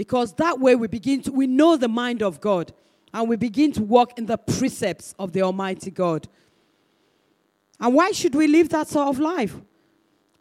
Because 0.00 0.32
that 0.36 0.58
way 0.58 0.74
we 0.76 0.88
begin 0.88 1.20
to, 1.24 1.30
we 1.30 1.46
know 1.46 1.76
the 1.76 1.86
mind 1.86 2.22
of 2.22 2.40
God 2.40 2.72
and 3.12 3.28
we 3.28 3.36
begin 3.36 3.70
to 3.72 3.82
walk 3.82 4.18
in 4.18 4.24
the 4.24 4.38
precepts 4.38 5.14
of 5.18 5.32
the 5.32 5.42
Almighty 5.42 5.90
God. 5.90 6.26
And 7.78 7.92
why 7.92 8.12
should 8.12 8.34
we 8.34 8.46
live 8.46 8.70
that 8.70 8.88
sort 8.88 9.08
of 9.08 9.18
life? 9.18 9.54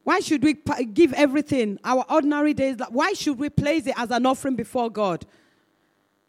Why 0.06 0.22
should 0.22 0.44
we 0.44 0.54
give 0.94 1.12
everything, 1.12 1.78
our 1.84 2.06
ordinary 2.10 2.54
days, 2.54 2.78
why 2.88 3.12
should 3.12 3.38
we 3.38 3.50
place 3.50 3.86
it 3.86 3.96
as 3.98 4.12
an 4.12 4.26
offering 4.26 4.56
before 4.56 4.90
God? 4.90 5.26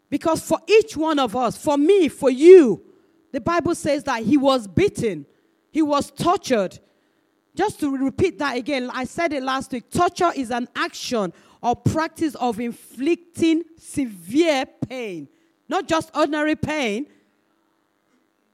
Because 0.09 0.41
for 0.41 0.59
each 0.67 0.97
one 0.97 1.17
of 1.17 1.33
us, 1.33 1.55
for 1.55 1.77
me, 1.77 2.09
for 2.09 2.29
you, 2.29 2.83
the 3.31 3.39
Bible 3.39 3.75
says 3.75 4.03
that 4.03 4.23
he 4.23 4.35
was 4.35 4.67
beaten, 4.67 5.25
he 5.71 5.81
was 5.81 6.11
tortured, 6.11 6.79
just 7.55 7.79
to 7.79 7.95
repeat 7.95 8.39
that 8.39 8.57
again, 8.57 8.89
I 8.93 9.05
said 9.05 9.31
it 9.31 9.41
last 9.41 9.71
week. 9.71 9.89
Torture 9.89 10.31
is 10.35 10.51
an 10.51 10.67
action 10.75 11.31
or 11.61 11.75
practice 11.75 12.35
of 12.35 12.59
inflicting 12.59 13.63
severe 13.77 14.65
pain, 14.87 15.27
not 15.69 15.87
just 15.87 16.09
ordinary 16.15 16.55
pain, 16.55 17.07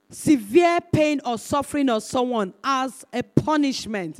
severe 0.09 0.79
pain 0.91 1.21
or 1.25 1.37
suffering 1.37 1.89
of 1.89 2.03
someone 2.03 2.53
as 2.63 3.05
a 3.13 3.23
punishment. 3.23 4.19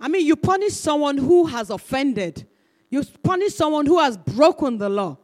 I 0.00 0.08
mean, 0.08 0.26
you 0.26 0.36
punish 0.36 0.74
someone 0.74 1.18
who 1.18 1.46
has 1.46 1.70
offended, 1.70 2.46
you 2.90 3.02
punish 3.22 3.54
someone 3.54 3.86
who 3.86 3.98
has 3.98 4.16
broken 4.16 4.78
the 4.78 4.88
law. 4.88 5.18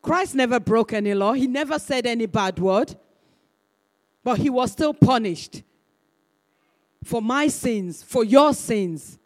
Christ 0.00 0.34
never 0.34 0.58
broke 0.58 0.92
any 0.92 1.14
law, 1.14 1.32
he 1.32 1.46
never 1.46 1.78
said 1.78 2.06
any 2.06 2.26
bad 2.26 2.58
word, 2.58 2.96
but 4.24 4.38
he 4.38 4.50
was 4.50 4.72
still 4.72 4.94
punished 4.94 5.62
for 7.04 7.20
my 7.20 7.48
sins, 7.48 8.02
for 8.02 8.24
your 8.24 8.54
sins. 8.54 9.18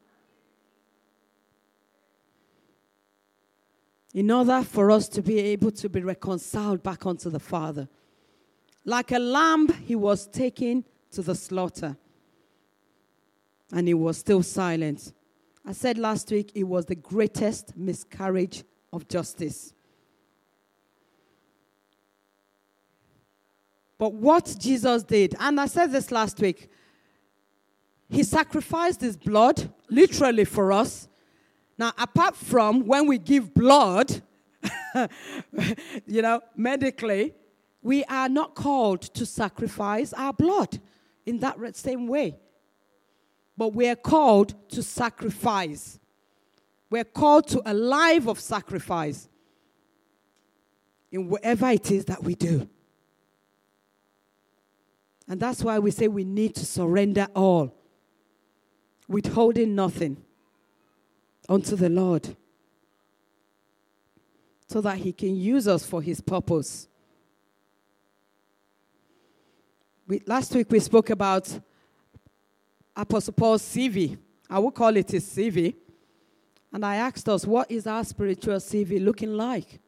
In 4.16 4.30
order 4.30 4.62
for 4.62 4.90
us 4.90 5.10
to 5.10 5.20
be 5.20 5.38
able 5.38 5.70
to 5.72 5.90
be 5.90 6.00
reconciled 6.00 6.82
back 6.82 7.04
unto 7.04 7.28
the 7.28 7.38
Father. 7.38 7.86
Like 8.86 9.12
a 9.12 9.18
lamb, 9.18 9.68
he 9.84 9.94
was 9.94 10.26
taken 10.26 10.86
to 11.10 11.20
the 11.20 11.34
slaughter. 11.34 11.98
And 13.70 13.86
he 13.86 13.92
was 13.92 14.16
still 14.16 14.42
silent. 14.42 15.12
I 15.66 15.72
said 15.72 15.98
last 15.98 16.30
week 16.30 16.50
it 16.54 16.64
was 16.64 16.86
the 16.86 16.94
greatest 16.94 17.76
miscarriage 17.76 18.64
of 18.90 19.06
justice. 19.06 19.74
But 23.98 24.14
what 24.14 24.56
Jesus 24.58 25.02
did, 25.02 25.34
and 25.38 25.60
I 25.60 25.66
said 25.66 25.92
this 25.92 26.10
last 26.10 26.40
week, 26.40 26.70
he 28.08 28.22
sacrificed 28.22 29.02
his 29.02 29.18
blood, 29.18 29.70
literally 29.90 30.46
for 30.46 30.72
us, 30.72 31.06
Now, 31.78 31.92
apart 31.98 32.36
from 32.36 32.86
when 32.86 33.06
we 33.06 33.18
give 33.18 33.52
blood, 33.52 34.22
you 36.06 36.22
know, 36.22 36.40
medically, 36.56 37.34
we 37.82 38.04
are 38.04 38.28
not 38.28 38.54
called 38.54 39.02
to 39.02 39.26
sacrifice 39.26 40.12
our 40.14 40.32
blood 40.32 40.80
in 41.26 41.38
that 41.40 41.76
same 41.76 42.08
way. 42.08 42.36
But 43.56 43.74
we 43.74 43.88
are 43.88 43.96
called 43.96 44.54
to 44.70 44.82
sacrifice. 44.82 45.98
We're 46.88 47.04
called 47.04 47.48
to 47.48 47.62
a 47.64 47.74
life 47.74 48.26
of 48.26 48.40
sacrifice 48.40 49.28
in 51.12 51.28
whatever 51.28 51.70
it 51.70 51.90
is 51.90 52.06
that 52.06 52.22
we 52.22 52.34
do. 52.34 52.68
And 55.28 55.40
that's 55.40 55.62
why 55.62 55.78
we 55.78 55.90
say 55.90 56.08
we 56.08 56.24
need 56.24 56.54
to 56.56 56.64
surrender 56.64 57.26
all, 57.34 57.74
withholding 59.08 59.74
nothing 59.74 60.25
unto 61.48 61.76
the 61.76 61.88
Lord, 61.88 62.36
so 64.66 64.80
that 64.80 64.98
He 64.98 65.12
can 65.12 65.36
use 65.36 65.68
us 65.68 65.84
for 65.84 66.02
His 66.02 66.20
purpose. 66.20 66.88
We, 70.08 70.22
last 70.26 70.54
week 70.54 70.70
we 70.70 70.78
spoke 70.78 71.10
about 71.10 71.58
Apostle 72.94 73.32
Paul's 73.32 73.62
CV. 73.62 74.16
I 74.48 74.58
will 74.58 74.70
call 74.70 74.96
it 74.96 75.10
his 75.10 75.24
CV. 75.28 75.74
And 76.72 76.84
I 76.84 76.96
asked 76.96 77.28
us, 77.28 77.44
what 77.44 77.70
is 77.70 77.86
our 77.86 78.04
spiritual 78.04 78.56
CV 78.56 79.04
looking 79.04 79.34
like? 79.34 79.80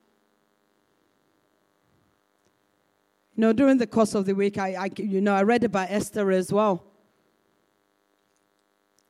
You 3.37 3.43
know, 3.43 3.53
during 3.53 3.79
the 3.79 3.87
course 3.87 4.15
of 4.15 4.27
the 4.27 4.35
week, 4.35 4.59
I, 4.59 4.75
I, 4.75 4.91
you 4.97 5.21
know, 5.21 5.35
I 5.35 5.43
read 5.43 5.65
about 5.65 5.91
Esther 5.91 6.31
as 6.33 6.53
well. 6.53 6.85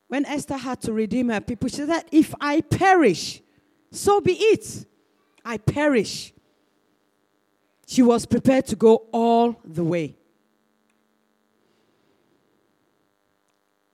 When 0.09 0.25
Esther 0.25 0.57
had 0.57 0.81
to 0.83 0.93
redeem 0.93 1.29
her 1.29 1.41
people, 1.41 1.69
she 1.69 1.77
said, 1.77 2.05
If 2.11 2.35
I 2.41 2.63
perish, 2.63 3.43
so 3.91 4.21
be 4.21 4.33
it. 4.33 4.87
I 5.45 5.59
perish. 5.59 6.33
She 7.87 8.03
was 8.03 8.27
prepared 8.27 8.67
to 8.67 8.77
go 8.77 9.07
all 9.13 9.59
the 9.65 9.85
way. 9.85 10.17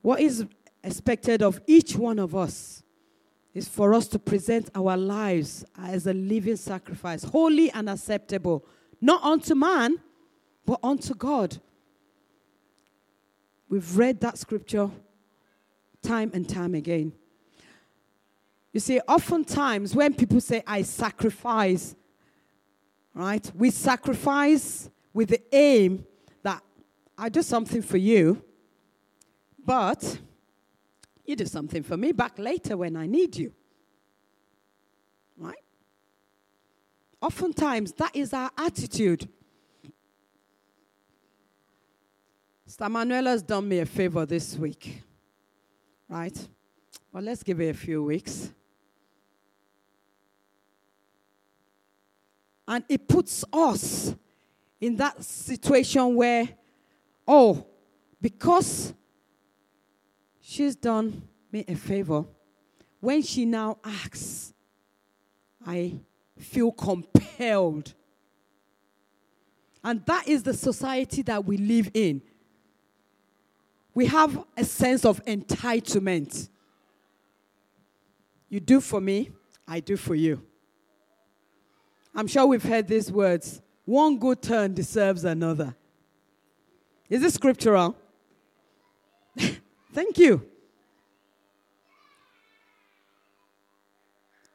What 0.03 0.21
is 0.21 0.45
expected 0.83 1.43
of 1.43 1.61
each 1.67 1.97
one 1.97 2.19
of 2.19 2.35
us 2.35 2.83
is 3.55 3.69
for 3.69 3.95
us 3.95 4.09
to 4.09 4.19
present 4.19 4.69
our 4.75 4.97
lives 4.97 5.65
as 5.79 6.07
a 6.07 6.13
living 6.13 6.57
sacrifice, 6.57 7.23
holy 7.23 7.71
and 7.71 7.89
acceptable, 7.89 8.67
not 9.01 9.23
unto 9.23 9.55
man, 9.55 9.97
but 10.67 10.81
unto 10.83 11.15
God. 11.15 11.57
We've 13.69 13.97
read 13.97 14.21
that 14.21 14.39
scripture 14.39 14.91
time 16.05 16.31
and 16.35 16.49
time 16.49 16.75
again. 16.75 17.13
You 18.73 18.81
see, 18.81 19.01
oftentimes 19.09 19.95
when 19.95 20.15
people 20.15 20.41
say, 20.41 20.63
I 20.67 20.83
sacrifice, 20.83 21.95
right, 23.15 23.51
we 23.55 23.71
sacrifice 23.71 24.91
with 25.13 25.31
the 25.31 25.41
aim 25.53 26.05
that 26.43 26.63
I 27.17 27.29
do 27.29 27.43
something 27.43 27.83
for 27.83 27.97
you, 27.97 28.43
but 29.65 30.19
you 31.25 31.37
do 31.37 31.47
something 31.47 31.83
for 31.83 31.97
me 31.97 32.13
back 32.13 32.39
later 32.39 32.77
when 32.77 32.97
I 32.97 33.07
need 33.07 33.37
you. 33.37 33.53
Right? 35.39 35.55
Oftentimes, 37.23 37.93
that 37.93 38.15
is 38.15 38.33
our 38.35 38.51
attitude. 38.59 39.29
Sister 42.67 42.89
Manuela's 42.89 43.43
done 43.43 43.69
me 43.69 43.79
a 43.79 43.87
favor 43.87 44.27
this 44.27 44.57
week. 44.57 45.03
Right? 46.15 46.49
Well, 47.13 47.25
let's 47.25 47.43
give 47.43 47.61
it 47.61 47.71
a 47.71 47.75
few 47.75 48.05
weeks. 48.05 48.53
And 52.69 52.85
it 52.89 53.09
puts 53.09 53.45
us 53.53 54.15
in 54.81 54.95
that 54.95 55.25
situation 55.25 56.15
where, 56.15 56.49
oh, 57.27 57.67
because 58.23 58.95
she's 60.41 60.77
done 60.77 61.21
me 61.51 61.65
a 61.67 61.75
favor, 61.75 62.25
when 63.01 63.21
she 63.21 63.45
now 63.45 63.79
asks, 63.83 64.55
I 65.67 65.99
feel 66.39 66.71
compelled. 66.71 67.93
And 69.83 70.07
that 70.07 70.29
is 70.29 70.45
the 70.45 70.55
society 70.55 71.23
that 71.23 71.45
we 71.45 71.57
live 71.57 71.91
in 71.93 72.23
we 73.95 74.07
have 74.07 74.45
a 74.57 74.65
sense 74.65 75.05
of 75.05 75.25
entitlement. 75.25 76.49
You 78.49 78.61
do 78.61 78.81
for 78.81 79.01
me, 79.01 79.31
I 79.67 79.81
do 79.81 79.97
for 79.97 80.15
you. 80.15 80.43
I'm 82.15 82.27
sure 82.27 82.47
we've 82.47 82.63
heard 82.63 82.89
these 82.89 83.11
words 83.11 83.61
one 83.85 84.19
good 84.19 84.41
turn 84.41 84.73
deserves 84.73 85.25
another. 85.25 85.75
Is 87.11 87.21
this 87.21 87.35
scriptural? 87.35 87.97
Thank 89.93 90.19
you. 90.19 90.49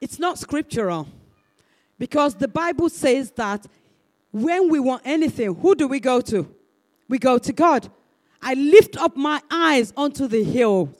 It's 0.02 0.18
not 0.18 0.40
scriptural 0.40 1.08
because 2.00 2.34
the 2.36 2.48
Bible 2.48 2.90
says 2.90 3.32
that 3.32 3.66
when 4.32 4.70
we 4.70 4.80
want 4.80 5.04
anything, 5.06 5.54
who 5.56 5.76
do 5.76 5.88
we 5.88 6.00
go 6.00 6.22
to? 6.22 6.50
We 7.08 7.20
go 7.20 7.38
to 7.38 7.54
God. 7.54 7.92
I 8.42 8.54
lift 8.54 8.98
up 8.98 9.16
my 9.18 9.42
eyes 9.52 9.94
onto 9.96 10.28
the 10.28 10.44
hill. 10.44 10.94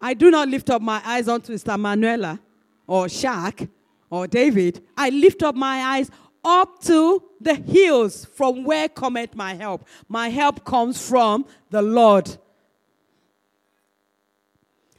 I 0.00 0.14
do 0.14 0.30
not 0.30 0.48
lift 0.48 0.70
up 0.70 0.82
my 0.82 1.00
eyes 1.04 1.28
onto 1.28 1.52
Mr. 1.52 1.78
Manuela 1.78 2.40
or 2.86 3.06
Shaq 3.06 3.68
or 4.10 4.26
David. 4.26 4.82
I 4.96 5.10
lift 5.10 5.42
up 5.42 5.54
my 5.54 5.82
eyes 5.82 6.10
up 6.44 6.82
to 6.82 7.22
the 7.40 7.54
hills 7.54 8.24
from 8.24 8.64
where 8.64 8.88
cometh 8.88 9.34
my 9.34 9.54
help. 9.54 9.86
My 10.08 10.28
help 10.28 10.64
comes 10.64 11.08
from 11.08 11.46
the 11.70 11.82
Lord. 11.82 12.36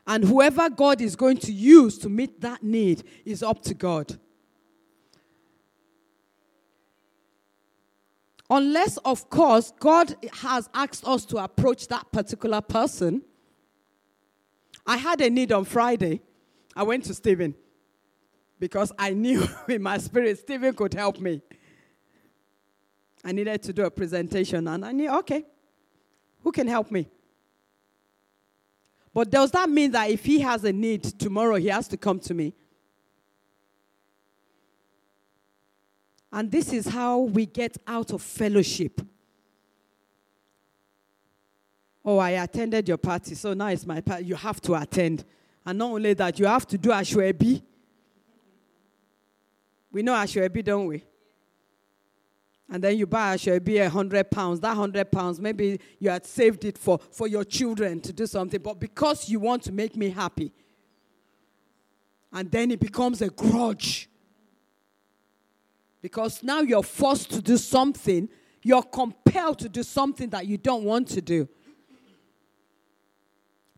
And 0.06 0.24
whoever 0.24 0.70
God 0.70 1.02
is 1.02 1.16
going 1.16 1.38
to 1.38 1.52
use 1.52 1.98
to 2.00 2.10
meet 2.10 2.42
that 2.42 2.64
need 2.64 3.04
is 3.26 3.42
up 3.44 3.62
to 3.64 3.74
God. 3.74 4.20
Unless, 8.56 8.98
of 8.98 9.32
course, 9.32 9.74
God 9.80 10.16
has 10.32 10.70
asked 10.76 11.08
us 11.08 11.26
to 11.26 11.38
approach 11.38 11.88
that 11.88 12.12
particular 12.12 12.62
person. 12.62 13.24
I 14.86 14.98
had 14.98 15.22
a 15.22 15.30
need 15.32 15.52
on 15.52 15.66
Friday. 15.66 16.22
I 16.76 16.84
went 16.84 17.06
to 17.06 17.16
Stephen 17.16 17.56
because 18.60 18.92
I 19.00 19.10
knew 19.10 19.44
in 19.68 19.82
my 19.82 19.98
spirit 19.98 20.38
Stephen 20.38 20.76
could 20.76 20.94
help 20.94 21.20
me. 21.20 21.42
I 23.26 23.32
needed 23.32 23.64
to 23.64 23.74
do 23.74 23.86
a 23.86 23.90
presentation, 23.90 24.68
and 24.68 24.86
I 24.86 24.92
knew, 24.92 25.10
okay, 25.18 25.46
who 26.44 26.52
can 26.52 26.68
help 26.68 26.92
me? 26.92 27.10
But 29.16 29.32
does 29.32 29.50
that 29.50 29.68
mean 29.68 29.94
that 29.94 30.12
if 30.12 30.26
he 30.26 30.42
has 30.42 30.64
a 30.64 30.72
need 30.72 31.04
tomorrow, 31.04 31.56
he 31.56 31.70
has 31.70 31.88
to 31.88 31.98
come 31.98 32.20
to 32.20 32.36
me? 32.36 32.54
And 36.36 36.52
this 36.52 36.74
is 36.74 36.88
how 36.88 37.20
we 37.20 37.46
get 37.46 37.78
out 37.86 38.12
of 38.12 38.20
fellowship. 38.24 39.00
Oh, 42.04 42.18
I 42.18 42.32
attended 42.32 42.88
your 42.88 42.98
party, 42.98 43.36
so 43.36 43.54
now 43.54 43.68
it's 43.68 43.86
my 43.86 44.02
party. 44.02 44.26
You 44.26 44.36
have 44.36 44.60
to 44.62 44.74
attend. 44.74 45.24
And 45.64 45.78
not 45.78 45.92
only 45.92 46.16
that, 46.16 46.40
you 46.40 46.48
have 46.48 46.66
to 46.68 46.78
do 46.78 46.90
Ashwebi. 46.90 47.62
We 49.92 50.02
know 50.02 50.14
Ashwebi, 50.14 50.64
don't 50.64 50.88
we? 50.88 51.04
And 52.68 52.84
then 52.84 52.98
you 52.98 53.06
buy 53.06 53.36
Ashwebi 53.36 53.86
a 53.86 53.90
hundred 53.92 54.32
pounds. 54.32 54.60
That 54.60 54.76
hundred 54.76 55.12
pounds, 55.12 55.40
maybe 55.40 55.80
you 56.00 56.10
had 56.10 56.26
saved 56.26 56.66
it 56.66 56.80
for, 56.80 57.00
for 57.12 57.28
your 57.28 57.44
children 57.44 58.02
to 58.02 58.12
do 58.12 58.26
something, 58.26 58.60
but 58.60 58.80
because 58.80 59.30
you 59.30 59.40
want 59.40 59.62
to 59.64 59.72
make 59.72 59.96
me 59.96 60.10
happy. 60.10 60.52
And 62.32 62.50
then 62.50 62.72
it 62.72 62.80
becomes 62.80 63.22
a 63.22 63.30
grudge. 63.30 64.10
Because 66.04 66.44
now 66.44 66.60
you're 66.60 66.84
forced 66.84 67.32
to 67.32 67.42
do 67.42 67.56
something, 67.56 68.28
you're 68.62 68.84
compelled 68.84 69.58
to 69.60 69.70
do 69.70 69.84
something 69.84 70.30
that 70.32 70.46
you 70.46 70.58
don't 70.58 70.84
want 70.84 71.08
to 71.08 71.22
do. 71.22 71.48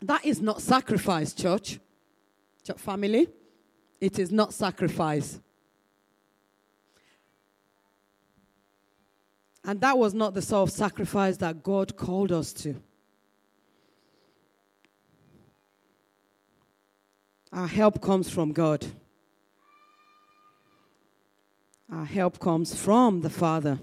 That 0.02 0.24
is 0.26 0.40
not 0.40 0.60
sacrifice, 0.60 1.32
church. 1.32 1.78
Church 2.64 2.80
family, 2.80 3.28
it 4.00 4.18
is 4.18 4.32
not 4.32 4.52
sacrifice. 4.52 5.38
And 9.64 9.80
that 9.80 9.96
was 9.96 10.12
not 10.12 10.34
the 10.34 10.42
sort 10.42 10.68
of 10.68 10.74
sacrifice 10.74 11.36
that 11.36 11.62
God 11.62 11.96
called 11.96 12.32
us 12.32 12.52
to. 12.54 12.74
Our 17.52 17.68
help 17.68 18.02
comes 18.02 18.28
from 18.28 18.50
God. 18.50 18.84
Our 21.90 22.04
help 22.04 22.38
comes 22.38 22.74
from 22.74 23.20
the 23.20 23.30
Father. 23.30 23.78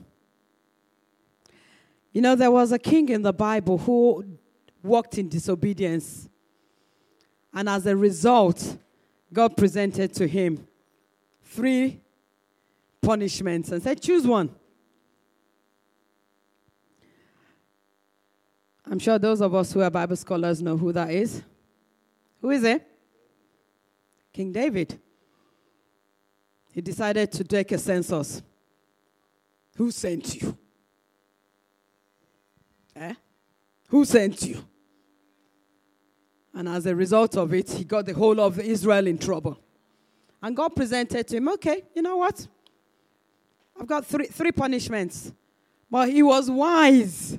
You 2.11 2.21
know, 2.21 2.35
there 2.35 2.51
was 2.51 2.71
a 2.71 2.79
king 2.79 3.09
in 3.09 3.21
the 3.21 3.33
Bible 3.33 3.77
who 3.77 4.25
walked 4.83 5.17
in 5.17 5.29
disobedience. 5.29 6.29
And 7.53 7.69
as 7.69 7.85
a 7.85 7.95
result, 7.95 8.77
God 9.31 9.55
presented 9.57 10.13
to 10.15 10.27
him 10.27 10.67
three 11.43 12.01
punishments 13.01 13.71
and 13.71 13.81
said, 13.81 14.01
Choose 14.01 14.27
one. 14.27 14.53
I'm 18.85 18.99
sure 18.99 19.17
those 19.17 19.41
of 19.41 19.55
us 19.55 19.71
who 19.71 19.81
are 19.81 19.89
Bible 19.89 20.15
scholars 20.15 20.61
know 20.61 20.77
who 20.77 20.91
that 20.91 21.09
is. 21.09 21.41
Who 22.41 22.51
is 22.51 22.63
it? 22.63 22.85
King 24.33 24.51
David. 24.51 24.99
He 26.73 26.81
decided 26.81 27.31
to 27.33 27.43
take 27.43 27.71
a 27.71 27.77
census. 27.77 28.41
Who 29.75 29.91
sent 29.91 30.41
you? 30.41 30.57
Eh? 32.95 33.13
Who 33.89 34.03
sent 34.05 34.41
you? 34.41 34.65
And 36.53 36.67
as 36.67 36.87
a 36.87 36.95
result 36.95 37.37
of 37.37 37.53
it, 37.53 37.71
he 37.71 37.83
got 37.83 38.07
the 38.07 38.13
whole 38.13 38.39
of 38.41 38.59
Israel 38.59 39.05
in 39.05 39.19
trouble. 39.19 39.59
And 40.41 40.55
God 40.55 40.75
presented 40.75 41.27
to 41.27 41.37
him, 41.37 41.47
okay, 41.49 41.83
you 41.95 42.01
know 42.01 42.17
what? 42.17 42.47
I've 43.79 43.87
got 43.87 44.05
three, 44.05 44.25
three 44.25 44.51
punishments. 44.51 45.31
But 45.89 46.09
he 46.09 46.23
was 46.23 46.49
wise. 46.49 47.37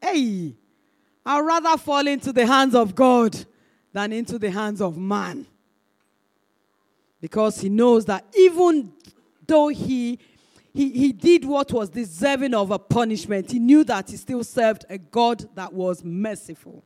Hey, 0.00 0.54
I'd 1.24 1.40
rather 1.40 1.76
fall 1.76 2.06
into 2.06 2.32
the 2.32 2.46
hands 2.46 2.74
of 2.74 2.94
God 2.94 3.36
than 3.92 4.12
into 4.12 4.38
the 4.38 4.50
hands 4.50 4.80
of 4.80 4.96
man. 4.96 5.46
Because 7.24 7.58
he 7.58 7.70
knows 7.70 8.04
that 8.04 8.22
even 8.36 8.92
though 9.46 9.68
he, 9.68 10.18
he, 10.74 10.90
he 10.90 11.10
did 11.10 11.46
what 11.46 11.72
was 11.72 11.88
deserving 11.88 12.52
of 12.52 12.70
a 12.70 12.78
punishment, 12.78 13.50
he 13.50 13.58
knew 13.58 13.82
that 13.84 14.10
he 14.10 14.18
still 14.18 14.44
served 14.44 14.84
a 14.90 14.98
God 14.98 15.48
that 15.54 15.72
was 15.72 16.04
merciful. 16.04 16.84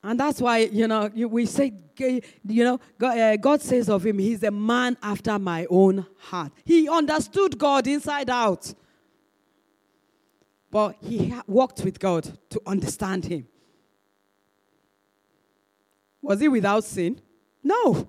And 0.00 0.20
that's 0.20 0.40
why, 0.40 0.58
you 0.58 0.86
know, 0.86 1.10
we 1.12 1.44
say, 1.44 1.72
you 1.98 2.22
know, 2.62 2.78
God, 2.96 3.18
uh, 3.18 3.36
God, 3.36 3.60
says 3.60 3.88
of 3.88 4.06
him, 4.06 4.20
he's 4.20 4.44
a 4.44 4.52
man 4.52 4.96
after 5.02 5.40
my 5.40 5.66
own 5.68 6.06
heart. 6.18 6.52
He 6.64 6.88
understood 6.88 7.58
God 7.58 7.88
inside 7.88 8.30
out. 8.30 8.72
But 10.70 10.98
he 11.00 11.34
walked 11.48 11.80
with 11.80 11.98
God 11.98 12.38
to 12.50 12.62
understand 12.64 13.24
him. 13.24 13.48
Was 16.22 16.40
he 16.40 16.48
without 16.48 16.84
sin? 16.84 17.20
No. 17.62 18.08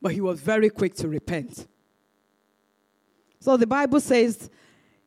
But 0.00 0.12
he 0.12 0.20
was 0.20 0.40
very 0.40 0.70
quick 0.70 0.94
to 0.96 1.08
repent. 1.08 1.66
So 3.40 3.56
the 3.56 3.66
Bible 3.66 4.00
says, 4.00 4.50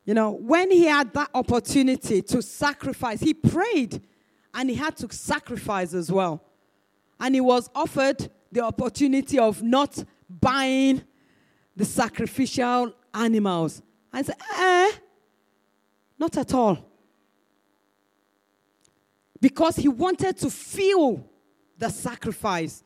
you 0.06 0.14
know, 0.14 0.32
when 0.32 0.72
he 0.72 0.86
had 0.86 1.14
that 1.14 1.30
opportunity 1.34 2.22
to 2.24 2.42
sacrifice, 2.42 3.20
he 3.20 3.34
prayed 3.34 4.02
and 4.54 4.70
he 4.70 4.76
had 4.76 4.98
to 4.98 5.14
sacrifice 5.14 5.94
as 5.94 6.12
well. 6.12 6.44
And 7.20 7.36
he 7.36 7.42
was 7.42 7.70
offered 7.76 8.30
the 8.52 8.62
opportunity 8.62 9.38
of 9.38 9.62
not 9.62 10.04
buying 10.30 11.04
the 11.76 11.86
sacrificial 11.86 12.94
animals. 13.14 13.82
And 14.12 14.26
said, 14.26 14.36
eh, 14.58 14.92
not 16.20 16.38
at 16.38 16.54
all. 16.54 16.78
Because 19.40 19.78
he 19.78 19.88
wanted 19.88 20.38
to 20.38 20.50
feel 20.50 21.26
the 21.82 21.89
sacrifice. 21.89 22.84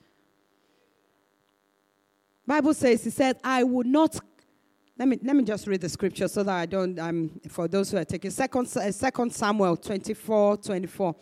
Bible 2.48 2.74
says, 2.74 3.04
he 3.04 3.10
said, 3.10 3.38
I 3.44 3.64
would 3.64 3.88
not 3.88 4.20
let 4.98 5.10
me, 5.10 5.20
let 5.22 5.36
me 5.36 5.44
just 5.44 5.68
read 5.68 5.82
the 5.82 5.90
scripture 5.90 6.30
so 6.30 6.42
that 6.44 6.56
I 6.56 6.66
don't, 6.66 6.98
um, 7.00 7.42
for 7.50 7.68
those 7.68 7.92
who 7.92 7.98
are 7.98 8.06
taking, 8.06 8.32
second, 8.32 8.66
uh, 8.78 8.90
second 8.94 9.34
Samuel 9.34 9.76
24, 9.76 10.56
24. 10.58 11.16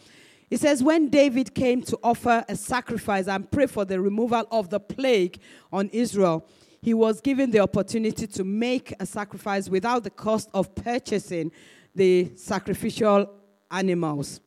It 0.52 0.60
says, 0.60 0.84
When 0.84 1.10
David 1.10 1.56
came 1.56 1.82
to 1.84 1.98
offer 2.04 2.46
a 2.48 2.56
sacrifice 2.56 3.28
and 3.28 3.50
pray 3.50 3.66
for 3.66 3.84
the 3.84 4.00
removal 4.00 4.46
of 4.52 4.70
the 4.70 4.80
plague 4.80 5.40
on 5.72 5.90
Israel, 5.92 6.48
he 6.84 6.94
was 6.94 7.20
given 7.20 7.50
the 7.50 7.62
opportunity 7.62 8.28
to 8.28 8.44
make 8.44 8.94
a 9.00 9.08
sacrifice 9.08 9.70
without 9.70 10.04
the 10.04 10.12
cost 10.12 10.50
of 10.54 10.76
purchasing 10.76 11.52
the 11.96 12.32
sacrificial 12.36 13.28
animals. 13.72 14.40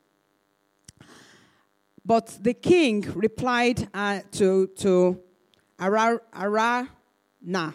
But 2.06 2.38
the 2.40 2.54
king 2.54 3.00
replied 3.16 3.88
uh, 3.92 4.20
to, 4.32 4.68
to 4.76 5.20
Araunah. 5.80 6.86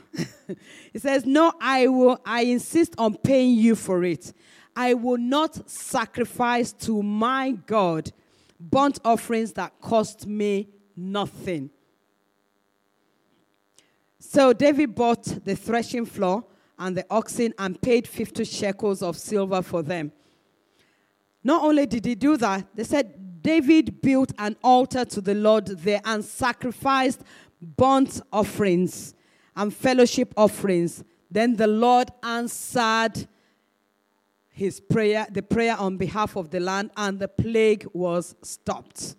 he 0.93 0.99
says, 0.99 1.25
No, 1.25 1.51
I 1.59 1.87
will 1.87 2.17
I 2.25 2.43
insist 2.43 2.95
on 2.97 3.17
paying 3.17 3.57
you 3.57 3.75
for 3.75 4.05
it. 4.05 4.31
I 4.73 4.93
will 4.93 5.17
not 5.17 5.69
sacrifice 5.69 6.71
to 6.71 7.03
my 7.03 7.51
God 7.65 8.13
burnt 8.57 8.99
offerings 9.03 9.51
that 9.53 9.73
cost 9.81 10.25
me 10.25 10.69
nothing. 10.95 11.69
So 14.17 14.53
David 14.53 14.95
bought 14.95 15.23
the 15.43 15.57
threshing 15.57 16.05
floor 16.05 16.45
and 16.79 16.95
the 16.95 17.05
oxen 17.09 17.53
and 17.59 17.81
paid 17.81 18.07
50 18.07 18.45
shekels 18.45 19.01
of 19.01 19.17
silver 19.17 19.61
for 19.61 19.83
them. 19.83 20.13
Not 21.43 21.63
only 21.63 21.85
did 21.85 22.05
he 22.05 22.15
do 22.15 22.37
that, 22.37 22.65
they 22.73 22.85
said 22.85 23.21
David 23.41 24.01
built 24.01 24.31
an 24.37 24.55
altar 24.63 25.05
to 25.05 25.21
the 25.21 25.35
Lord 25.35 25.67
there 25.67 26.01
and 26.05 26.23
sacrificed 26.23 27.21
burnt 27.61 28.21
offerings 28.31 29.13
and 29.55 29.73
fellowship 29.73 30.33
offerings. 30.37 31.03
Then 31.29 31.55
the 31.55 31.67
Lord 31.67 32.09
answered 32.23 33.27
his 34.49 34.79
prayer, 34.79 35.27
the 35.31 35.41
prayer 35.41 35.75
on 35.77 35.97
behalf 35.97 36.35
of 36.35 36.49
the 36.49 36.59
land, 36.59 36.91
and 36.97 37.19
the 37.19 37.27
plague 37.27 37.87
was 37.93 38.35
stopped. 38.43 39.15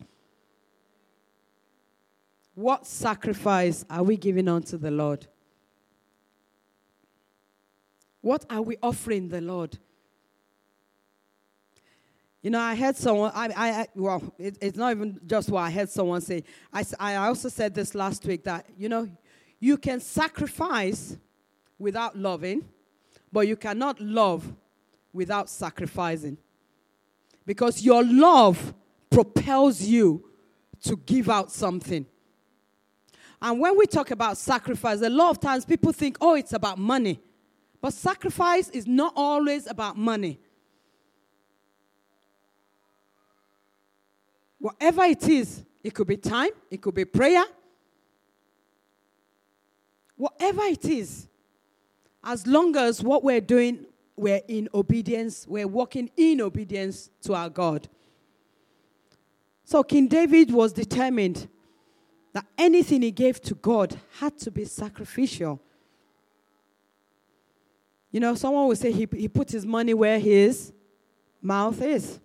What 2.55 2.87
sacrifice 2.87 3.85
are 3.89 4.03
we 4.03 4.17
giving 4.17 4.47
unto 4.47 4.77
the 4.77 4.91
Lord? 4.91 5.27
What 8.21 8.45
are 8.51 8.63
we 8.63 8.77
offering 8.83 9.31
the 9.31 9.41
Lord? 9.41 9.79
You 12.43 12.51
know, 12.51 12.59
I 12.59 12.75
had 12.75 12.97
someone, 12.97 13.31
I, 13.35 13.51
I, 13.57 13.87
well, 13.95 14.21
it, 14.37 14.59
it's 14.61 14.77
not 14.77 14.91
even 14.91 15.21
just 15.27 15.49
what 15.49 15.61
I 15.61 15.71
had 15.71 15.89
someone 15.89 16.21
say. 16.21 16.43
I, 16.73 16.85
I 16.99 17.15
also 17.17 17.49
said 17.49 17.73
this 17.73 17.95
last 17.95 18.27
week 18.27 18.43
that, 18.45 18.67
you 18.77 18.89
know, 18.89 19.09
you 19.61 19.79
can 19.79 20.01
sacrifice 20.01 21.17
without 21.79 22.19
loving, 22.19 22.65
but 23.33 23.47
you 23.47 23.57
cannot 23.57 24.01
love 24.01 24.53
without 25.13 25.49
sacrificing. 25.49 26.37
Because 27.47 27.83
your 27.83 28.03
love 28.03 28.75
propels 29.09 29.81
you 29.83 30.25
to 30.83 30.97
give 30.97 31.29
out 31.29 31.53
something. 31.53 32.07
And 33.41 33.61
when 33.61 33.79
we 33.79 33.87
talk 33.87 34.11
about 34.11 34.37
sacrifice, 34.37 35.01
a 35.01 35.11
lot 35.11 35.31
of 35.31 35.41
times 35.41 35.65
people 35.65 35.93
think, 35.93 36.17
oh, 36.21 36.35
it's 36.35 36.53
about 36.53 36.79
money. 36.79 37.21
But 37.81 37.93
sacrifice 37.93 38.69
is 38.71 38.87
not 38.87 39.13
always 39.15 39.69
about 39.69 39.97
money. 39.97 40.41
Whatever 44.63 45.03
it 45.03 45.29
is, 45.29 45.65
it 45.83 45.93
could 45.93 46.07
be 46.07 46.17
time, 46.17 46.51
it 46.71 46.81
could 46.81 46.95
be 46.95 47.05
prayer. 47.05 47.43
Whatever 50.17 50.63
it 50.63 50.85
is, 50.85 51.27
as 52.23 52.47
long 52.47 52.77
as 52.77 53.03
what 53.03 53.25
we're 53.25 53.41
doing 53.41 53.87
we're 54.17 54.41
in 54.47 54.69
obedience, 54.73 55.49
we're 55.49 55.67
walking 55.67 56.11
in 56.17 56.41
obedience 56.41 57.11
to 57.23 57.35
our 57.35 57.51
God. 57.51 57.89
So 59.65 59.83
King 59.83 60.07
David 60.07 60.53
was 60.53 60.73
determined 60.73 61.49
that 62.33 62.47
anything 62.57 63.03
he 63.03 63.11
gave 63.11 63.43
to 63.43 63.57
God 63.57 63.99
had 64.21 64.39
to 64.39 64.53
be 64.53 64.65
sacrificial. 64.65 65.61
You 68.13 68.21
know, 68.21 68.37
someone 68.37 68.69
would 68.69 68.79
say 68.79 68.93
he, 68.93 69.09
he 69.11 69.27
put 69.27 69.51
his 69.51 69.67
money 69.67 69.93
where 69.93 70.21
his 70.21 70.73
mouth 71.41 71.83
is. 71.83 72.21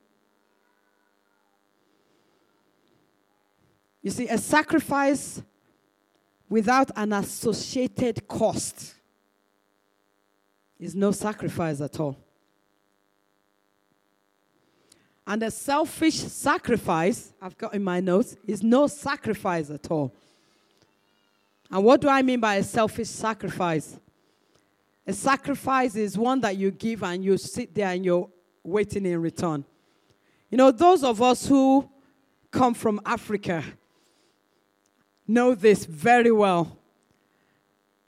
You 4.07 4.11
see, 4.11 4.29
a 4.29 4.37
sacrifice 4.37 5.41
without 6.47 6.91
an 6.95 7.11
associated 7.11 8.25
cost 8.25 8.95
is 10.79 10.95
no 10.95 11.11
sacrifice 11.11 11.81
at 11.81 11.99
all. 11.99 12.15
And 15.27 15.43
a 15.43 15.51
selfish 15.51 16.15
sacrifice, 16.19 17.33
I've 17.41 17.57
got 17.57 17.73
in 17.73 17.83
my 17.83 17.99
notes, 17.99 18.37
is 18.47 18.63
no 18.63 18.87
sacrifice 18.87 19.69
at 19.69 19.91
all. 19.91 20.13
And 21.69 21.83
what 21.83 21.99
do 21.99 22.07
I 22.07 22.21
mean 22.21 22.39
by 22.39 22.55
a 22.55 22.63
selfish 22.63 23.09
sacrifice? 23.09 23.99
A 25.05 25.11
sacrifice 25.11 25.97
is 25.97 26.17
one 26.17 26.39
that 26.39 26.55
you 26.55 26.71
give 26.71 27.03
and 27.03 27.25
you 27.25 27.37
sit 27.37 27.75
there 27.75 27.89
and 27.89 28.05
you're 28.05 28.29
waiting 28.63 29.05
in 29.05 29.21
return. 29.21 29.65
You 30.49 30.57
know, 30.57 30.71
those 30.71 31.03
of 31.03 31.21
us 31.21 31.45
who 31.45 31.89
come 32.51 32.73
from 32.73 33.01
Africa 33.05 33.65
know 35.27 35.55
this 35.55 35.85
very 35.85 36.31
well. 36.31 36.77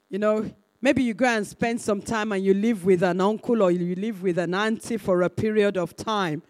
You 0.10 0.20
know, 0.20 0.52
Maybe 0.82 1.04
you 1.04 1.14
go 1.14 1.26
and 1.26 1.46
spend 1.46 1.82
some 1.82 2.02
time 2.02 2.32
and 2.32 2.44
you 2.44 2.54
live 2.54 2.86
with 2.86 3.04
an 3.04 3.20
uncle 3.20 3.62
or 3.62 3.70
you 3.70 3.96
live 3.96 4.24
with 4.24 4.38
an 4.38 4.54
auntie 4.54 4.96
for 4.98 5.22
a 5.24 5.30
period 5.30 5.78
of 5.78 5.96
time. 5.96 6.42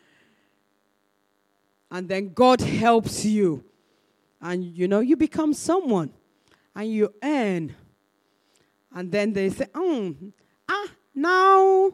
and 1.92 2.08
then 2.08 2.34
God 2.34 2.62
helps 2.62 3.26
you. 3.26 3.64
And 4.40 4.64
you 4.64 4.88
know, 4.88 5.00
you 5.00 5.18
become 5.18 5.54
someone 5.54 6.12
and 6.76 6.88
you 6.88 7.12
earn. 7.24 7.76
And 8.94 9.12
then 9.12 9.34
they 9.34 9.50
say, 9.50 9.66
oh, 9.74 10.16
ah, 10.70 10.88
now 11.16 11.92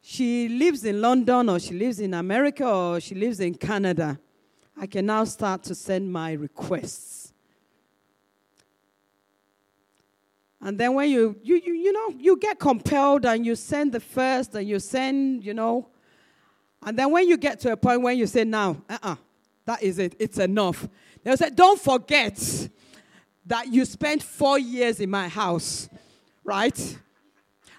she 0.00 0.48
lives 0.48 0.84
in 0.84 1.00
London 1.00 1.48
or 1.48 1.60
she 1.60 1.74
lives 1.74 2.00
in 2.00 2.14
America 2.14 2.66
or 2.66 3.00
she 3.00 3.14
lives 3.14 3.38
in 3.38 3.54
Canada. 3.54 4.18
I 4.76 4.86
can 4.86 5.06
now 5.06 5.22
start 5.22 5.62
to 5.64 5.74
send 5.76 6.12
my 6.12 6.32
requests. 6.32 7.17
And 10.60 10.78
then 10.78 10.94
when 10.94 11.08
you, 11.08 11.36
you, 11.42 11.60
you, 11.64 11.74
you 11.74 11.92
know, 11.92 12.14
you 12.18 12.36
get 12.36 12.58
compelled 12.58 13.24
and 13.24 13.46
you 13.46 13.54
send 13.54 13.92
the 13.92 14.00
first 14.00 14.54
and 14.54 14.68
you 14.68 14.80
send, 14.80 15.44
you 15.44 15.54
know, 15.54 15.88
and 16.82 16.98
then 16.98 17.10
when 17.10 17.28
you 17.28 17.36
get 17.36 17.60
to 17.60 17.72
a 17.72 17.76
point 17.76 18.02
when 18.02 18.18
you 18.18 18.26
say, 18.26 18.44
now, 18.44 18.82
uh-uh, 18.88 19.16
that 19.64 19.82
is 19.82 19.98
it, 19.98 20.16
it's 20.18 20.38
enough. 20.38 20.88
They'll 21.22 21.36
say, 21.36 21.50
don't 21.50 21.80
forget 21.80 22.68
that 23.46 23.68
you 23.68 23.84
spent 23.84 24.22
four 24.22 24.58
years 24.58 25.00
in 25.00 25.10
my 25.10 25.28
house, 25.28 25.88
right? 26.44 26.98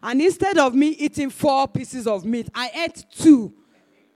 And 0.01 0.21
instead 0.21 0.57
of 0.57 0.73
me 0.73 0.89
eating 0.89 1.29
four 1.29 1.67
pieces 1.67 2.07
of 2.07 2.25
meat, 2.25 2.49
I 2.53 2.71
ate 2.85 3.05
two 3.11 3.53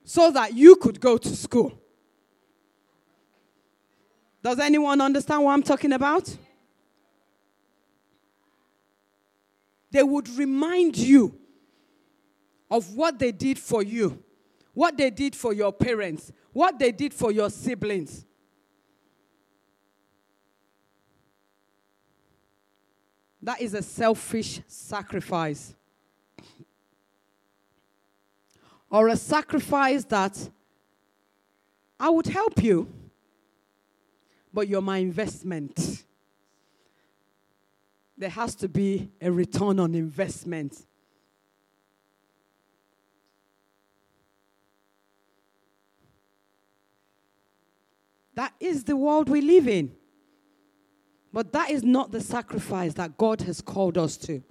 so 0.03 0.31
that 0.31 0.53
you 0.53 0.75
could 0.75 0.99
go 0.99 1.17
to 1.17 1.35
school. 1.35 1.73
Does 4.41 4.59
anyone 4.59 4.99
understand 4.99 5.43
what 5.43 5.53
I'm 5.53 5.63
talking 5.63 5.93
about? 5.93 6.35
They 9.93 10.03
would 10.03 10.27
remind 10.27 10.97
you 10.97 11.39
of 12.69 12.95
what 12.95 13.19
they 13.19 13.31
did 13.31 13.59
for 13.59 13.83
you, 13.83 14.21
what 14.73 14.97
they 14.97 15.11
did 15.11 15.35
for 15.35 15.53
your 15.53 15.71
parents, 15.71 16.31
what 16.51 16.79
they 16.79 16.91
did 16.91 17.13
for 17.13 17.31
your 17.31 17.49
siblings. 17.49 18.25
That 23.41 23.61
is 23.61 23.73
a 23.73 23.83
selfish 23.83 24.61
sacrifice. 24.67 25.75
or 28.93 29.07
a 29.07 29.17
sacrifice 29.17 30.05
that 30.05 30.49
I 31.99 32.11
would 32.11 32.27
help 32.27 32.63
you, 32.63 32.87
but 34.53 34.67
you're 34.67 34.83
my 34.83 34.99
investment. 34.99 36.02
There 38.23 38.29
has 38.29 38.55
to 38.55 38.69
be 38.69 39.09
a 39.19 39.29
return 39.29 39.81
on 39.81 39.93
investment. 39.93 40.85
That 48.35 48.53
is 48.61 48.85
the 48.85 48.95
world 48.95 49.27
we 49.27 49.41
live 49.41 49.67
in. 49.67 49.93
But 51.33 51.51
that 51.51 51.69
is 51.69 51.83
not 51.83 52.13
the 52.13 52.21
sacrifice 52.21 52.93
that 52.93 53.17
God 53.17 53.41
has 53.41 53.59
called 53.59 53.97
us 53.97 54.15
to. 54.19 54.41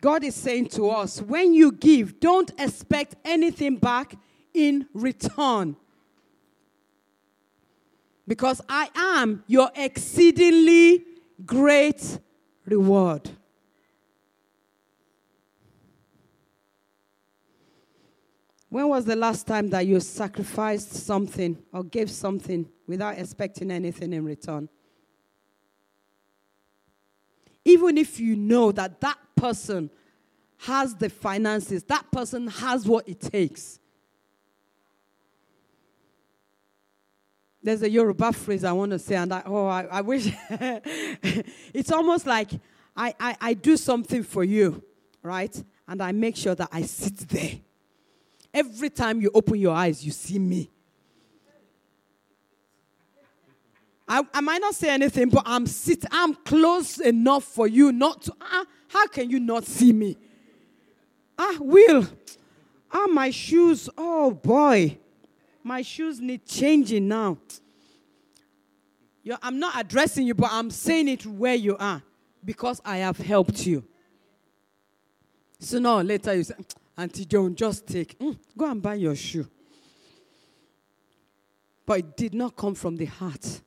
God 0.00 0.24
is 0.24 0.34
saying 0.34 0.70
to 0.70 0.90
us, 0.90 1.22
when 1.22 1.54
you 1.54 1.70
give, 1.70 2.18
don't 2.18 2.50
expect 2.58 3.14
anything 3.24 3.76
back 3.76 4.16
in 4.52 4.88
return. 4.92 5.76
Because 8.26 8.60
I 8.68 8.88
am 8.94 9.42
your 9.46 9.70
exceedingly 9.74 11.04
great 11.44 12.18
reward. 12.64 13.30
When 18.68 18.88
was 18.88 19.04
the 19.04 19.16
last 19.16 19.46
time 19.46 19.68
that 19.70 19.86
you 19.86 20.00
sacrificed 20.00 20.94
something 20.94 21.58
or 21.74 21.84
gave 21.84 22.10
something 22.10 22.66
without 22.86 23.18
expecting 23.18 23.70
anything 23.70 24.14
in 24.14 24.24
return? 24.24 24.68
Even 27.64 27.98
if 27.98 28.18
you 28.18 28.34
know 28.34 28.72
that 28.72 29.00
that 29.02 29.18
person 29.36 29.90
has 30.56 30.94
the 30.94 31.10
finances, 31.10 31.82
that 31.84 32.10
person 32.10 32.46
has 32.46 32.86
what 32.86 33.06
it 33.08 33.20
takes. 33.20 33.78
There's 37.62 37.82
a 37.82 37.90
Yoruba 37.90 38.32
phrase 38.32 38.64
I 38.64 38.72
want 38.72 38.90
to 38.92 38.98
say, 38.98 39.14
and 39.16 39.32
I, 39.32 39.42
oh, 39.46 39.66
I, 39.66 39.84
I 39.84 40.00
wish. 40.00 40.28
it's 40.50 41.92
almost 41.92 42.26
like 42.26 42.50
I, 42.96 43.14
I, 43.20 43.36
I 43.40 43.54
do 43.54 43.76
something 43.76 44.22
for 44.22 44.42
you, 44.42 44.82
right? 45.22 45.62
And 45.86 46.02
I 46.02 46.12
make 46.12 46.36
sure 46.36 46.54
that 46.54 46.68
I 46.72 46.82
sit 46.82 47.16
there 47.28 47.52
Every 48.54 48.90
time 48.90 49.20
you 49.20 49.30
open 49.32 49.56
your 49.58 49.74
eyes, 49.74 50.04
you 50.04 50.12
see 50.12 50.38
me. 50.38 50.70
I, 54.06 54.22
I 54.34 54.40
might 54.42 54.60
not 54.60 54.74
say 54.74 54.90
anything, 54.90 55.30
but 55.30 55.42
I'm 55.46 55.66
sit, 55.66 56.04
I'm 56.10 56.34
close 56.34 56.98
enough 56.98 57.44
for 57.44 57.66
you 57.66 57.92
not 57.92 58.22
to. 58.22 58.34
Ah, 58.42 58.66
how 58.88 59.06
can 59.06 59.30
you 59.30 59.40
not 59.40 59.64
see 59.64 59.92
me? 59.92 60.18
Ah, 61.38 61.56
Will. 61.60 62.06
Ah, 62.90 63.06
my 63.06 63.30
shoes. 63.30 63.88
Oh 63.96 64.32
boy, 64.32 64.98
my 65.62 65.82
shoes 65.82 66.20
need 66.20 66.46
changing 66.46 67.08
now. 67.08 67.38
You're, 69.22 69.38
I'm 69.42 69.58
not 69.58 69.78
addressing 69.78 70.26
you, 70.26 70.34
but 70.34 70.50
I'm 70.52 70.70
saying 70.70 71.08
it 71.08 71.24
where 71.24 71.54
you 71.54 71.76
are 71.76 72.02
because 72.44 72.80
I 72.84 72.98
have 72.98 73.18
helped 73.18 73.66
you. 73.66 73.84
Sooner 75.60 75.90
or 75.90 76.02
later, 76.02 76.34
you 76.34 76.42
say, 76.42 76.54
Auntie 76.98 77.24
Joan, 77.24 77.54
just 77.54 77.86
take, 77.86 78.18
mm, 78.18 78.36
go 78.56 78.68
and 78.68 78.82
buy 78.82 78.94
your 78.94 79.14
shoe. 79.14 79.48
But 81.86 81.98
it 82.00 82.16
did 82.16 82.34
not 82.34 82.56
come 82.56 82.74
from 82.74 82.96
the 82.96 83.04
heart. 83.04 83.60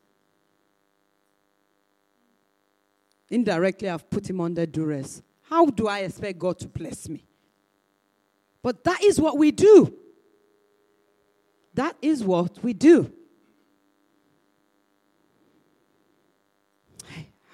Indirectly, 3.30 3.90
I've 3.90 4.10
put 4.10 4.30
him 4.30 4.42
under 4.42 4.66
duress. 4.66 5.22
How 5.50 5.66
do 5.66 5.88
I 5.88 6.00
expect 6.00 6.40
God 6.40 6.60
to 6.60 6.68
bless 6.68 7.08
me? 7.08 7.26
But 8.62 8.84
that 8.84 9.04
is 9.04 9.20
what 9.20 9.38
we 9.38 9.52
do. 9.52 9.94
That 11.76 11.96
is 12.02 12.24
what 12.24 12.64
we 12.64 12.74
do. 12.74 13.12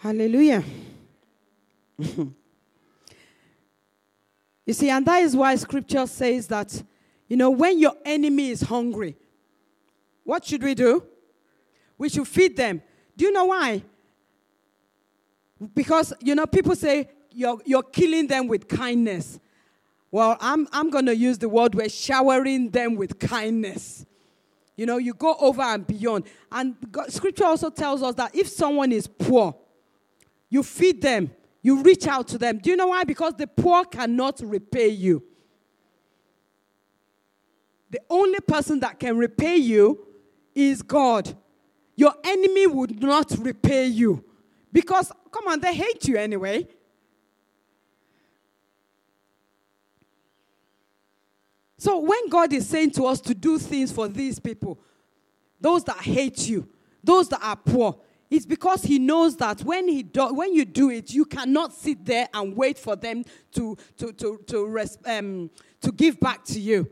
Hallelujah. 0.01 0.63
You 4.65 4.73
see, 4.73 4.89
and 4.89 5.05
that 5.05 5.21
is 5.23 5.35
why 5.35 5.55
scripture 5.55 6.05
says 6.07 6.47
that, 6.47 6.81
you 7.27 7.35
know, 7.35 7.49
when 7.49 7.79
your 7.79 7.93
enemy 8.05 8.51
is 8.51 8.61
hungry, 8.61 9.17
what 10.23 10.45
should 10.45 10.63
we 10.63 10.75
do? 10.75 11.03
We 11.97 12.09
should 12.09 12.27
feed 12.27 12.55
them. 12.55 12.81
Do 13.17 13.25
you 13.25 13.31
know 13.31 13.45
why? 13.45 13.83
Because, 15.73 16.13
you 16.21 16.35
know, 16.35 16.45
people 16.45 16.75
say 16.75 17.09
you're, 17.31 17.59
you're 17.65 17.83
killing 17.83 18.27
them 18.27 18.47
with 18.47 18.67
kindness. 18.67 19.39
Well, 20.09 20.37
I'm, 20.39 20.67
I'm 20.71 20.89
going 20.89 21.07
to 21.07 21.15
use 21.15 21.37
the 21.37 21.49
word 21.49 21.75
we're 21.75 21.89
showering 21.89 22.69
them 22.69 22.95
with 22.95 23.19
kindness. 23.19 24.05
You 24.81 24.85
know, 24.87 24.97
you 24.97 25.13
go 25.13 25.35
over 25.39 25.61
and 25.61 25.87
beyond. 25.87 26.25
And 26.51 26.75
God, 26.91 27.11
scripture 27.11 27.45
also 27.45 27.69
tells 27.69 28.03
us 28.03 28.15
that 28.15 28.35
if 28.35 28.47
someone 28.47 28.91
is 28.91 29.07
poor, 29.07 29.55
you 30.49 30.63
feed 30.63 31.01
them 31.01 31.31
you 31.61 31.81
reach 31.83 32.07
out 32.07 32.27
to 32.29 32.37
them. 32.37 32.57
Do 32.57 32.69
you 32.69 32.75
know 32.75 32.87
why? 32.87 33.03
Because 33.03 33.33
the 33.35 33.47
poor 33.47 33.85
cannot 33.85 34.41
repay 34.43 34.89
you. 34.89 35.23
The 37.89 38.01
only 38.09 38.39
person 38.39 38.79
that 38.79 38.99
can 38.99 39.17
repay 39.17 39.57
you 39.57 40.07
is 40.55 40.81
God. 40.81 41.35
Your 41.95 42.13
enemy 42.23 42.67
would 42.67 43.01
not 43.01 43.31
repay 43.37 43.87
you. 43.87 44.23
Because, 44.71 45.11
come 45.29 45.47
on, 45.47 45.59
they 45.59 45.75
hate 45.75 46.07
you 46.07 46.15
anyway. 46.15 46.67
So 51.81 51.97
when 51.97 52.29
God 52.29 52.53
is 52.53 52.69
saying 52.69 52.91
to 52.91 53.07
us 53.07 53.19
to 53.21 53.33
do 53.33 53.57
things 53.57 53.91
for 53.91 54.07
these 54.07 54.37
people, 54.37 54.79
those 55.59 55.83
that 55.85 55.97
hate 55.97 56.47
you, 56.47 56.69
those 57.03 57.27
that 57.29 57.39
are 57.41 57.55
poor, 57.55 57.97
it's 58.29 58.45
because 58.45 58.83
he 58.83 58.99
knows 58.99 59.35
that 59.37 59.61
when, 59.61 59.87
he 59.87 60.03
do, 60.03 60.31
when 60.31 60.53
you 60.53 60.63
do 60.63 60.91
it, 60.91 61.11
you 61.11 61.25
cannot 61.25 61.73
sit 61.73 62.05
there 62.05 62.29
and 62.35 62.55
wait 62.55 62.77
for 62.77 62.95
them 62.95 63.25
to, 63.53 63.75
to, 63.97 64.13
to, 64.13 64.39
to, 64.45 64.67
res, 64.67 64.99
um, 65.07 65.49
to 65.81 65.91
give 65.91 66.19
back 66.19 66.45
to 66.45 66.59
you. 66.59 66.87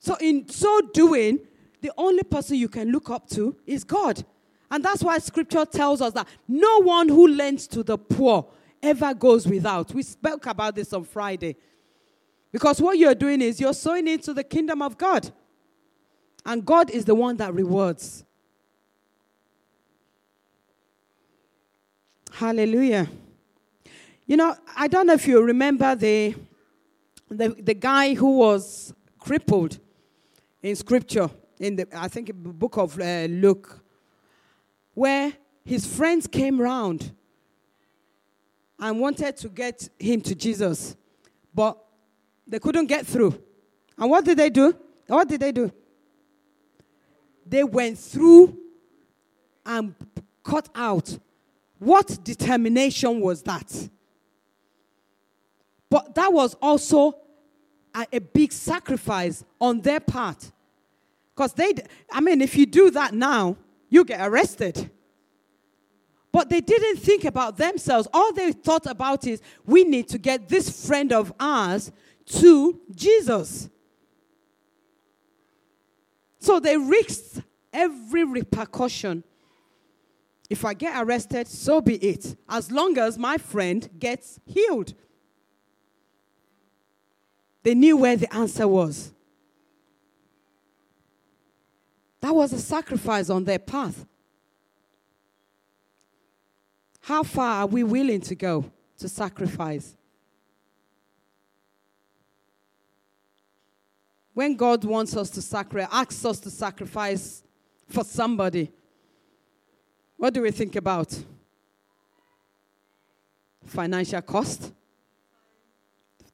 So, 0.00 0.16
in 0.16 0.48
so 0.48 0.80
doing, 0.92 1.38
the 1.80 1.92
only 1.96 2.24
person 2.24 2.56
you 2.56 2.68
can 2.68 2.90
look 2.90 3.08
up 3.08 3.30
to 3.30 3.56
is 3.66 3.84
God. 3.84 4.24
And 4.68 4.84
that's 4.84 5.04
why 5.04 5.18
scripture 5.18 5.64
tells 5.64 6.00
us 6.00 6.12
that 6.14 6.26
no 6.48 6.82
one 6.82 7.08
who 7.08 7.28
lends 7.28 7.68
to 7.68 7.84
the 7.84 7.96
poor 7.96 8.48
ever 8.82 9.14
goes 9.14 9.46
without. 9.46 9.94
We 9.94 10.02
spoke 10.02 10.46
about 10.46 10.74
this 10.74 10.92
on 10.92 11.04
Friday. 11.04 11.56
Because 12.52 12.80
what 12.80 12.98
you're 12.98 13.14
doing 13.14 13.40
is 13.40 13.60
you're 13.60 13.72
sowing 13.72 14.06
into 14.06 14.34
the 14.34 14.44
kingdom 14.44 14.82
of 14.82 14.98
God. 14.98 15.30
And 16.44 16.64
God 16.64 16.90
is 16.90 17.04
the 17.04 17.14
one 17.14 17.36
that 17.38 17.54
rewards. 17.54 18.24
Hallelujah. 22.32 23.08
You 24.26 24.36
know, 24.36 24.54
I 24.76 24.86
don't 24.88 25.06
know 25.06 25.14
if 25.14 25.26
you 25.26 25.42
remember 25.42 25.94
the 25.94 26.34
the, 27.32 27.48
the 27.48 27.74
guy 27.74 28.14
who 28.14 28.38
was 28.38 28.92
crippled 29.18 29.78
in 30.62 30.76
scripture, 30.76 31.30
in 31.58 31.76
the, 31.76 31.86
I 31.94 32.08
think, 32.08 32.32
book 32.34 32.76
of 32.76 32.98
uh, 33.00 33.24
Luke, 33.24 33.80
where 34.94 35.32
his 35.64 35.86
friends 35.86 36.26
came 36.26 36.60
round 36.60 37.12
and 38.78 39.00
wanted 39.00 39.36
to 39.38 39.48
get 39.48 39.88
him 39.98 40.20
to 40.22 40.34
Jesus, 40.34 40.96
but 41.54 41.81
they 42.46 42.58
couldn't 42.58 42.86
get 42.86 43.06
through. 43.06 43.40
And 43.98 44.10
what 44.10 44.24
did 44.24 44.38
they 44.38 44.50
do? 44.50 44.76
What 45.06 45.28
did 45.28 45.40
they 45.40 45.52
do? 45.52 45.70
They 47.46 47.64
went 47.64 47.98
through 47.98 48.56
and 49.64 49.94
cut 50.42 50.68
out. 50.74 51.18
What 51.78 52.18
determination 52.22 53.20
was 53.20 53.42
that? 53.42 53.88
But 55.90 56.14
that 56.14 56.32
was 56.32 56.54
also 56.62 57.18
a, 57.94 58.06
a 58.12 58.18
big 58.18 58.52
sacrifice 58.52 59.44
on 59.60 59.80
their 59.80 60.00
part. 60.00 60.50
Because 61.34 61.52
they, 61.52 61.74
I 62.10 62.20
mean, 62.20 62.40
if 62.40 62.56
you 62.56 62.66
do 62.66 62.90
that 62.92 63.14
now, 63.14 63.56
you 63.88 64.04
get 64.04 64.26
arrested. 64.26 64.90
But 66.30 66.48
they 66.48 66.62
didn't 66.62 66.96
think 66.96 67.24
about 67.24 67.58
themselves. 67.58 68.08
All 68.12 68.32
they 68.32 68.52
thought 68.52 68.86
about 68.86 69.26
is 69.26 69.42
we 69.66 69.84
need 69.84 70.08
to 70.08 70.18
get 70.18 70.48
this 70.48 70.86
friend 70.86 71.12
of 71.12 71.32
ours 71.38 71.92
to 72.32 72.80
Jesus. 72.94 73.68
So 76.38 76.58
they 76.58 76.76
risked 76.76 77.42
every 77.72 78.24
repercussion. 78.24 79.24
If 80.50 80.64
I 80.64 80.74
get 80.74 81.00
arrested, 81.02 81.48
so 81.48 81.80
be 81.80 81.94
it, 81.96 82.36
as 82.48 82.70
long 82.70 82.98
as 82.98 83.16
my 83.16 83.38
friend 83.38 83.88
gets 83.98 84.40
healed. 84.44 84.94
They 87.62 87.74
knew 87.74 87.96
where 87.96 88.16
the 88.16 88.32
answer 88.34 88.66
was. 88.66 89.12
That 92.20 92.34
was 92.34 92.52
a 92.52 92.58
sacrifice 92.58 93.30
on 93.30 93.44
their 93.44 93.58
path. 93.58 94.04
How 97.00 97.22
far 97.22 97.62
are 97.62 97.66
we 97.66 97.82
willing 97.82 98.20
to 98.22 98.34
go 98.34 98.70
to 98.98 99.08
sacrifice? 99.08 99.96
When 104.34 104.56
God 104.56 104.84
wants 104.84 105.16
us 105.16 105.28
to 105.30 105.42
sacrifice, 105.42 105.88
asks 105.92 106.24
us 106.24 106.40
to 106.40 106.50
sacrifice 106.50 107.42
for 107.88 108.04
somebody, 108.04 108.72
what 110.16 110.32
do 110.32 110.42
we 110.42 110.50
think 110.50 110.76
about? 110.76 111.16
Financial 113.66 114.22
cost? 114.22 114.72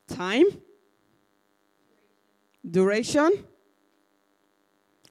Time? 0.07 0.47
Duration? 2.69 3.45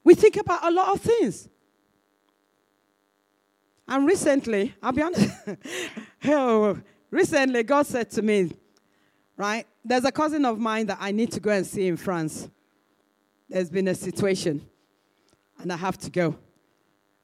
We 0.02 0.14
think 0.14 0.36
about 0.36 0.64
a 0.64 0.70
lot 0.70 0.94
of 0.94 1.00
things. 1.00 1.48
And 3.86 4.06
recently, 4.06 4.74
I'll 4.82 4.92
be 4.92 5.02
honest, 5.02 5.34
oh, 6.24 6.78
recently 7.10 7.62
God 7.62 7.86
said 7.86 8.10
to 8.10 8.22
me, 8.22 8.52
right, 9.36 9.66
there's 9.84 10.04
a 10.04 10.12
cousin 10.12 10.44
of 10.44 10.58
mine 10.58 10.86
that 10.86 10.98
I 11.00 11.12
need 11.12 11.32
to 11.32 11.40
go 11.40 11.50
and 11.50 11.66
see 11.66 11.86
in 11.86 11.96
France 11.96 12.48
there's 13.48 13.70
been 13.70 13.88
a 13.88 13.94
situation 13.94 14.66
and 15.58 15.72
I 15.72 15.76
have 15.76 15.98
to 15.98 16.10
go. 16.10 16.36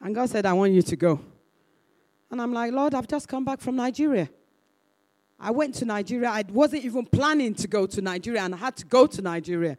And 0.01 0.15
God 0.15 0.29
said, 0.31 0.47
I 0.47 0.53
want 0.53 0.73
you 0.73 0.83
to 0.83 0.97
go. 0.97 1.21
And 2.31 2.41
I'm 2.43 2.53
like, 2.53 2.73
Lord, 2.73 2.95
I've 2.95 3.07
just 3.07 3.29
come 3.29 3.45
back 3.45 3.61
from 3.61 3.77
Nigeria. 3.77 4.29
I 5.39 5.51
went 5.51 5.75
to 5.77 5.85
Nigeria. 5.85 6.31
I 6.31 6.45
wasn't 6.49 6.85
even 6.85 7.07
planning 7.07 7.55
to 7.55 7.69
go 7.69 7.87
to 7.87 8.01
Nigeria, 8.01 8.43
and 8.43 8.55
I 8.55 8.59
had 8.59 8.77
to 8.77 8.87
go 8.87 9.07
to 9.07 9.23
Nigeria. 9.23 9.77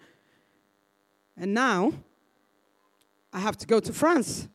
And 1.37 1.53
now 1.53 1.93
I 3.33 3.39
have 3.39 3.57
to 3.57 3.67
go 3.67 3.79
to 3.79 3.91
France. 3.91 4.47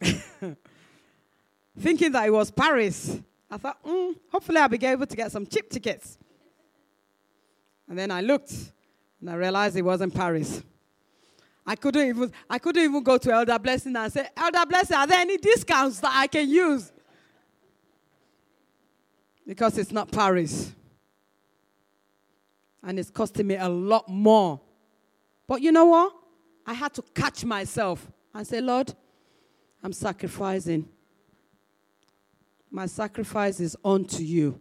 Thinking 1.78 2.12
that 2.12 2.26
it 2.26 2.32
was 2.32 2.50
Paris. 2.50 3.20
I 3.50 3.56
thought, 3.56 3.82
mm, 3.84 4.14
hopefully 4.30 4.58
I'll 4.58 4.68
be 4.68 4.84
able 4.84 5.06
to 5.06 5.16
get 5.16 5.30
some 5.30 5.46
cheap 5.46 5.70
tickets. 5.70 6.18
And 7.88 7.98
then 7.98 8.10
I 8.10 8.20
looked, 8.22 8.52
and 9.24 9.30
I 9.30 9.36
realized 9.36 9.74
it 9.74 9.80
wasn't 9.80 10.14
Paris. 10.14 10.62
I 11.64 11.76
couldn't 11.76 12.06
even 12.06 12.30
I 12.50 12.58
couldn't 12.58 12.84
even 12.84 13.02
go 13.02 13.16
to 13.16 13.32
Elder 13.32 13.58
Blessing 13.58 13.96
and 13.96 14.12
say, 14.12 14.28
Elder 14.36 14.66
Blessing, 14.68 14.98
are 14.98 15.06
there 15.06 15.18
any 15.18 15.38
discounts 15.38 15.98
that 16.00 16.12
I 16.14 16.26
can 16.26 16.46
use? 16.46 16.92
Because 19.46 19.78
it's 19.78 19.92
not 19.92 20.12
Paris. 20.12 20.74
And 22.82 22.98
it's 22.98 23.08
costing 23.08 23.46
me 23.46 23.56
a 23.56 23.66
lot 23.66 24.10
more. 24.10 24.60
But 25.46 25.62
you 25.62 25.72
know 25.72 25.86
what? 25.86 26.12
I 26.66 26.74
had 26.74 26.92
to 26.92 27.02
catch 27.14 27.46
myself 27.46 28.06
and 28.34 28.46
say, 28.46 28.60
Lord, 28.60 28.92
I'm 29.82 29.94
sacrificing. 29.94 30.86
My 32.70 32.84
sacrifice 32.84 33.58
is 33.58 33.74
unto 33.82 34.22
you. 34.22 34.60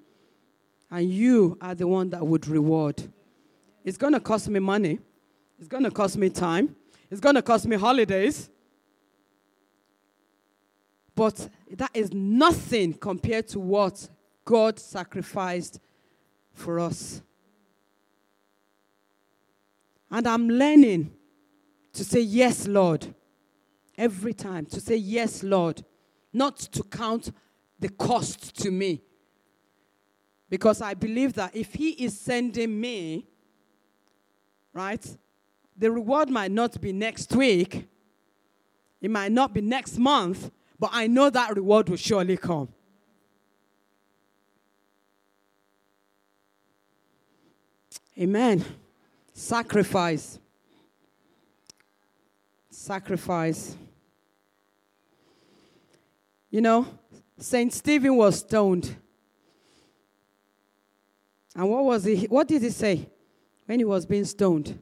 And 0.90 1.12
you 1.12 1.58
are 1.60 1.76
the 1.76 1.86
one 1.86 2.12
that 2.12 2.26
would 2.26 2.48
reward. 2.48 3.12
It's 3.84 3.98
going 3.98 4.14
to 4.14 4.20
cost 4.20 4.50
me 4.50 4.60
money. 4.60 5.00
It's 5.60 5.68
going 5.68 5.84
to 5.84 5.92
cost 5.92 6.18
me 6.18 6.30
time. 6.30 6.76
It's 7.10 7.20
going 7.20 7.36
to 7.36 7.42
cost 7.42 7.66
me 7.68 7.76
holidays. 7.76 8.50
But 11.16 11.50
that 11.72 11.92
is 11.94 12.12
nothing 12.14 12.94
compared 12.94 13.48
to 13.50 13.60
what 13.60 14.10
God 14.46 14.80
sacrificed 14.80 15.80
for 16.54 16.80
us. 16.80 17.22
And 20.10 20.28
I'm 20.28 20.50
learning 20.50 21.12
to 21.94 22.04
say, 22.04 22.20
Yes, 22.22 22.68
Lord, 22.68 23.14
every 23.98 24.34
time. 24.34 24.66
To 24.68 24.80
say, 24.80 24.96
Yes, 24.96 25.44
Lord. 25.44 25.84
Not 26.32 26.58
to 26.58 26.84
count 26.84 27.32
the 27.80 27.90
cost 27.90 28.60
to 28.62 28.72
me. 28.72 29.02
Because 30.50 30.82
I 30.82 30.94
believe 30.94 31.34
that 31.34 31.56
if 31.56 31.74
He 31.74 31.92
is 31.92 32.20
sending 32.20 32.80
me, 32.80 33.28
right? 34.74 35.18
The 35.78 35.92
reward 35.92 36.30
might 36.30 36.52
not 36.52 36.80
be 36.82 36.92
next 36.92 37.34
week, 37.36 37.88
it 39.02 39.12
might 39.12 39.32
not 39.32 39.54
be 39.54 39.62
next 39.62 39.98
month, 39.98 40.50
but 40.80 40.90
I 40.94 41.08
know 41.08 41.30
that 41.30 41.56
reward 41.56 41.90
will 41.90 41.98
surely 41.98 42.38
come. 42.38 42.70
Amen. 48.20 48.64
Sacrifice. 49.34 50.40
Sacrifice. 52.70 53.76
You 56.52 56.62
know, 56.62 56.88
Saint 57.38 57.74
Stephen 57.74 58.16
was 58.16 58.40
stoned. 58.40 58.96
And 61.56 61.70
what 61.70 61.84
was 61.84 62.04
he? 62.04 62.26
What 62.26 62.48
did 62.48 62.62
he 62.62 62.70
say? 62.70 63.10
When 63.66 63.80
he 63.80 63.86
was 63.86 64.06
being 64.06 64.26
stoned, 64.26 64.80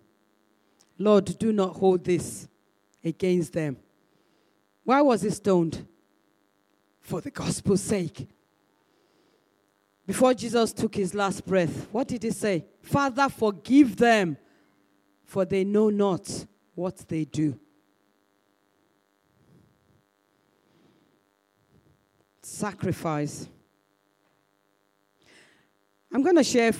Lord, 0.97 1.37
do 1.37 1.51
not 1.51 1.75
hold 1.75 2.03
this 2.03 2.47
against 3.03 3.53
them. 3.53 3.77
Why 4.83 5.01
was 5.01 5.21
he 5.21 5.29
stoned? 5.29 5.87
For 6.99 7.21
the 7.21 7.31
gospel's 7.31 7.81
sake. 7.81 8.27
Before 10.05 10.33
Jesus 10.33 10.73
took 10.73 10.95
his 10.95 11.13
last 11.13 11.45
breath, 11.45 11.87
what 11.91 12.07
did 12.07 12.23
he 12.23 12.31
say? 12.31 12.65
Father, 12.81 13.29
forgive 13.29 13.95
them, 13.95 14.37
for 15.23 15.45
they 15.45 15.63
know 15.63 15.89
not 15.89 16.45
what 16.75 16.97
they 17.07 17.25
do. 17.25 17.57
Sacrifice. 22.41 23.47
I'm 26.13 26.23
going 26.23 26.35
to 26.35 26.43
share 26.43 26.73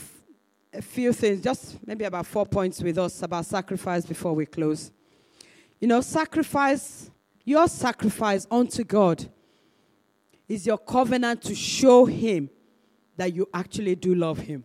a 0.74 0.82
few 0.82 1.12
things, 1.14 1.42
just 1.42 1.78
maybe 1.86 2.06
about 2.06 2.26
four 2.26 2.46
points 2.46 2.82
with 2.82 2.98
us 2.98 3.22
about 3.24 3.46
sacrifice 3.46 4.06
before 4.06 4.34
we 4.34 4.46
close. 4.46 4.92
You 5.80 5.88
know, 5.88 6.02
sacrifice, 6.02 7.10
your 7.44 7.68
sacrifice 7.68 8.48
unto 8.50 8.84
God 8.84 9.28
is 10.48 10.66
your 10.66 10.78
covenant 10.78 11.42
to 11.44 11.56
show 11.56 12.06
Him 12.06 12.50
that 13.18 13.34
you 13.34 13.48
actually 13.54 13.96
do 13.96 14.16
love 14.16 14.38
Him. 14.40 14.64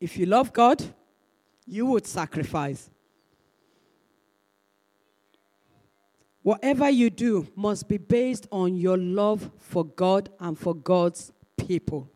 If 0.00 0.16
you 0.16 0.26
love 0.26 0.52
God, 0.52 0.82
you 1.66 1.86
would 1.86 2.06
sacrifice. 2.06 2.90
Whatever 6.42 6.88
you 6.88 7.10
do 7.10 7.48
must 7.56 7.88
be 7.88 7.98
based 7.98 8.46
on 8.52 8.76
your 8.76 8.96
love 8.96 9.50
for 9.58 9.84
God 9.84 10.28
and 10.38 10.56
for 10.56 10.74
God's 10.74 11.32
people. 11.56 12.08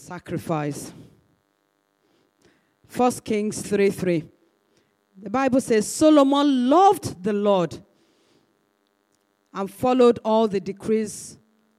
Sacrifice. 0.00 0.92
1 2.96 3.12
Kings 3.24 3.62
3 3.62 3.90
3. 3.90 4.24
The 5.22 5.30
Bible 5.30 5.60
says 5.60 5.86
Solomon 5.86 6.68
loved 6.68 7.22
the 7.22 7.32
Lord 7.32 7.78
and 9.52 9.70
followed 9.70 10.18
all 10.24 10.48
the 10.48 10.60
decrees 10.60 11.36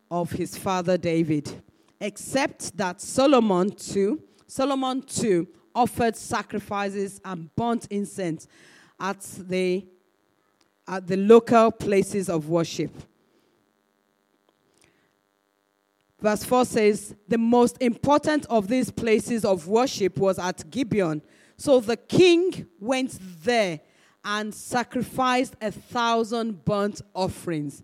of 0.09 0.31
his 0.31 0.57
father 0.57 0.97
David, 0.97 1.51
except 1.99 2.77
that 2.77 3.01
Solomon 3.01 3.71
too, 3.71 4.21
Solomon 4.45 5.01
too 5.01 5.47
offered 5.73 6.15
sacrifices 6.15 7.19
and 7.25 7.53
burnt 7.55 7.87
incense 7.89 8.47
at 8.99 9.21
the 9.39 9.85
at 10.87 11.07
the 11.07 11.17
local 11.17 11.71
places 11.71 12.29
of 12.29 12.49
worship. 12.49 12.91
Verse 16.21 16.43
4 16.43 16.65
says, 16.65 17.15
The 17.27 17.37
most 17.37 17.77
important 17.81 18.45
of 18.45 18.67
these 18.67 18.91
places 18.91 19.43
of 19.43 19.67
worship 19.67 20.17
was 20.17 20.37
at 20.37 20.69
Gibeon. 20.69 21.21
So 21.57 21.79
the 21.79 21.97
king 21.97 22.67
went 22.79 23.17
there 23.43 23.81
and 24.23 24.53
sacrificed 24.53 25.55
a 25.61 25.71
thousand 25.71 26.63
burnt 26.63 27.01
offerings. 27.15 27.83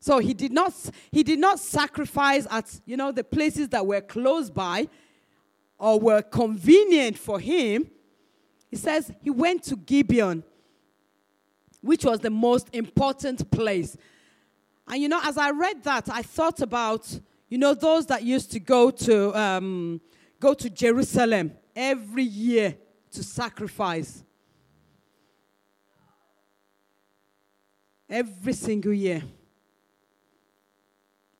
So 0.00 0.20
he 0.20 0.32
did 0.32 0.52
not 0.52 0.72
he 1.10 1.24
did 1.24 1.40
not 1.40 1.58
sacrifice 1.58 2.46
at 2.50 2.80
you 2.86 2.96
know 2.96 3.10
the 3.10 3.24
places 3.24 3.68
that 3.70 3.84
were 3.84 4.00
close 4.00 4.48
by 4.48 4.88
or 5.76 5.98
were 5.98 6.22
convenient 6.22 7.18
for 7.18 7.40
him. 7.40 7.90
He 8.70 8.76
says 8.76 9.10
he 9.22 9.30
went 9.30 9.64
to 9.64 9.76
Gibeon, 9.76 10.44
which 11.80 12.04
was 12.04 12.20
the 12.20 12.30
most 12.30 12.68
important 12.72 13.50
place. 13.50 13.96
And 14.88 15.02
you 15.02 15.08
know, 15.08 15.20
as 15.22 15.36
I 15.36 15.50
read 15.50 15.82
that, 15.84 16.08
I 16.10 16.22
thought 16.22 16.60
about 16.60 17.20
you 17.48 17.58
know 17.58 17.74
those 17.74 18.06
that 18.06 18.22
used 18.22 18.50
to 18.52 18.60
go 18.60 18.90
to 18.90 19.38
um, 19.38 20.00
go 20.40 20.54
to 20.54 20.70
Jerusalem 20.70 21.52
every 21.76 22.24
year 22.24 22.74
to 23.12 23.22
sacrifice. 23.22 24.24
Every 28.08 28.54
single 28.54 28.92
year. 28.92 29.22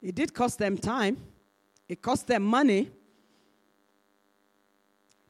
It 0.02 0.14
did 0.14 0.32
cost 0.32 0.58
them 0.58 0.76
time, 0.76 1.16
it 1.88 2.02
cost 2.02 2.26
them 2.26 2.42
money 2.42 2.90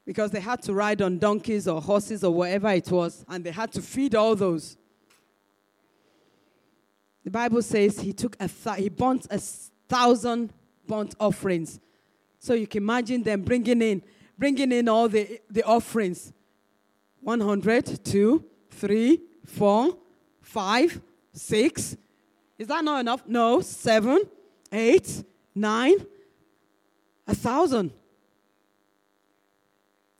because 0.05 0.31
they 0.31 0.39
had 0.39 0.61
to 0.63 0.73
ride 0.73 1.01
on 1.01 1.19
donkeys 1.19 1.67
or 1.67 1.81
horses 1.81 2.23
or 2.23 2.33
whatever 2.33 2.69
it 2.69 2.91
was, 2.91 3.23
and 3.27 3.43
they 3.43 3.51
had 3.51 3.71
to 3.71 3.81
feed 3.81 4.15
all 4.15 4.35
those. 4.35 4.75
The 7.23 7.31
Bible 7.31 7.61
says 7.61 7.99
he 7.99 8.13
took 8.13 8.35
a 8.39 8.47
th- 8.47 8.77
he 8.77 8.89
burnt 8.89 9.27
a 9.29 9.39
thousand 9.39 10.53
burnt 10.87 11.15
offerings. 11.19 11.79
So 12.39 12.53
you 12.53 12.67
can 12.67 12.83
imagine 12.83 13.23
them 13.23 13.41
bringing 13.41 13.81
in 13.81 14.01
bringing 14.37 14.71
in 14.71 14.87
all 14.87 15.09
the, 15.09 15.41
the 15.49 15.63
offerings 15.63 16.31
100, 17.21 18.05
2, 18.05 18.45
3, 18.71 19.21
4, 19.45 19.97
5, 20.41 21.01
6. 21.33 21.97
Is 22.57 22.67
that 22.67 22.83
not 22.83 23.01
enough? 23.01 23.27
No, 23.27 23.59
7, 23.59 24.21
8, 24.71 25.23
9, 25.53 25.93
a 27.27 27.35
thousand. 27.35 27.91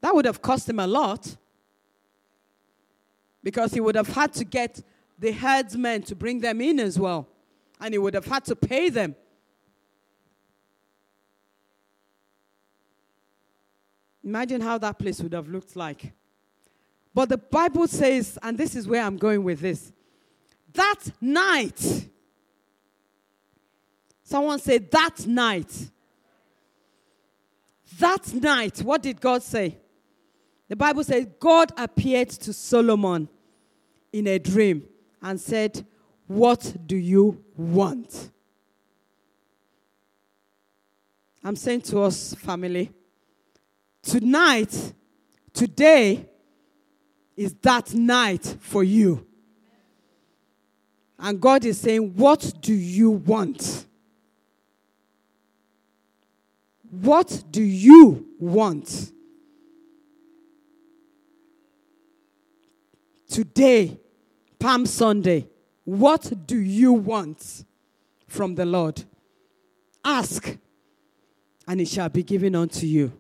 That 0.01 0.13
would 0.13 0.25
have 0.25 0.41
cost 0.41 0.69
him 0.69 0.79
a 0.79 0.87
lot 0.87 1.35
because 3.43 3.73
he 3.73 3.79
would 3.79 3.95
have 3.95 4.07
had 4.07 4.33
to 4.33 4.43
get 4.43 4.81
the 5.19 5.33
herdsmen 5.33 6.01
to 6.03 6.15
bring 6.15 6.39
them 6.39 6.61
in 6.61 6.79
as 6.79 6.97
well, 6.97 7.27
and 7.79 7.93
he 7.93 7.97
would 7.97 8.13
have 8.13 8.25
had 8.25 8.45
to 8.45 8.55
pay 8.55 8.89
them. 8.89 9.15
Imagine 14.23 14.61
how 14.61 14.77
that 14.77 14.97
place 14.97 15.21
would 15.21 15.33
have 15.33 15.47
looked 15.47 15.75
like. 15.75 16.13
But 17.13 17.29
the 17.29 17.37
Bible 17.37 17.87
says, 17.87 18.37
and 18.41 18.57
this 18.57 18.75
is 18.75 18.87
where 18.87 19.03
I'm 19.03 19.17
going 19.17 19.43
with 19.43 19.59
this 19.59 19.91
that 20.73 20.99
night, 21.19 22.07
someone 24.23 24.59
said, 24.59 24.91
that 24.91 25.25
night, 25.25 25.89
that 27.97 28.33
night, 28.35 28.77
what 28.83 29.01
did 29.01 29.19
God 29.19 29.41
say? 29.41 29.77
The 30.67 30.75
Bible 30.75 31.03
says, 31.03 31.25
God 31.39 31.71
appeared 31.75 32.29
to 32.29 32.53
Solomon 32.53 33.27
in 34.13 34.27
a 34.27 34.37
dream 34.37 34.83
and 35.21 35.39
said, 35.39 35.85
What 36.27 36.75
do 36.85 36.95
you 36.95 37.43
want? 37.55 38.31
I'm 41.43 41.55
saying 41.55 41.81
to 41.81 42.01
us, 42.01 42.33
family, 42.35 42.91
tonight, 44.01 44.93
today 45.53 46.27
is 47.35 47.53
that 47.61 47.93
night 47.93 48.57
for 48.59 48.83
you. 48.83 49.25
And 51.17 51.39
God 51.39 51.65
is 51.65 51.79
saying, 51.79 52.15
What 52.15 52.53
do 52.61 52.73
you 52.73 53.11
want? 53.11 53.85
What 56.89 57.43
do 57.51 57.61
you 57.61 58.27
want? 58.39 59.11
Today, 63.27 63.99
Palm 64.59 64.85
Sunday, 64.85 65.47
what 65.85 66.31
do 66.45 66.57
you 66.57 66.93
want 66.93 67.63
from 68.27 68.55
the 68.55 68.65
Lord? 68.65 69.03
Ask, 70.03 70.57
and 71.67 71.79
it 71.81 71.87
shall 71.87 72.09
be 72.09 72.23
given 72.23 72.55
unto 72.55 72.85
you. 72.85 73.13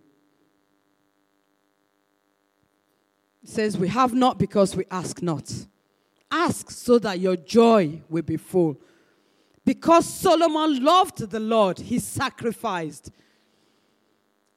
It 3.43 3.49
says, 3.49 3.77
We 3.77 3.87
have 3.87 4.13
not 4.13 4.37
because 4.37 4.75
we 4.75 4.85
ask 4.91 5.21
not. 5.21 5.51
Ask 6.31 6.69
so 6.69 6.99
that 6.99 7.19
your 7.19 7.35
joy 7.35 8.01
will 8.09 8.21
be 8.21 8.37
full. 8.37 8.79
Because 9.65 10.05
Solomon 10.05 10.83
loved 10.83 11.29
the 11.29 11.39
Lord, 11.39 11.79
he 11.79 11.99
sacrificed 11.99 13.11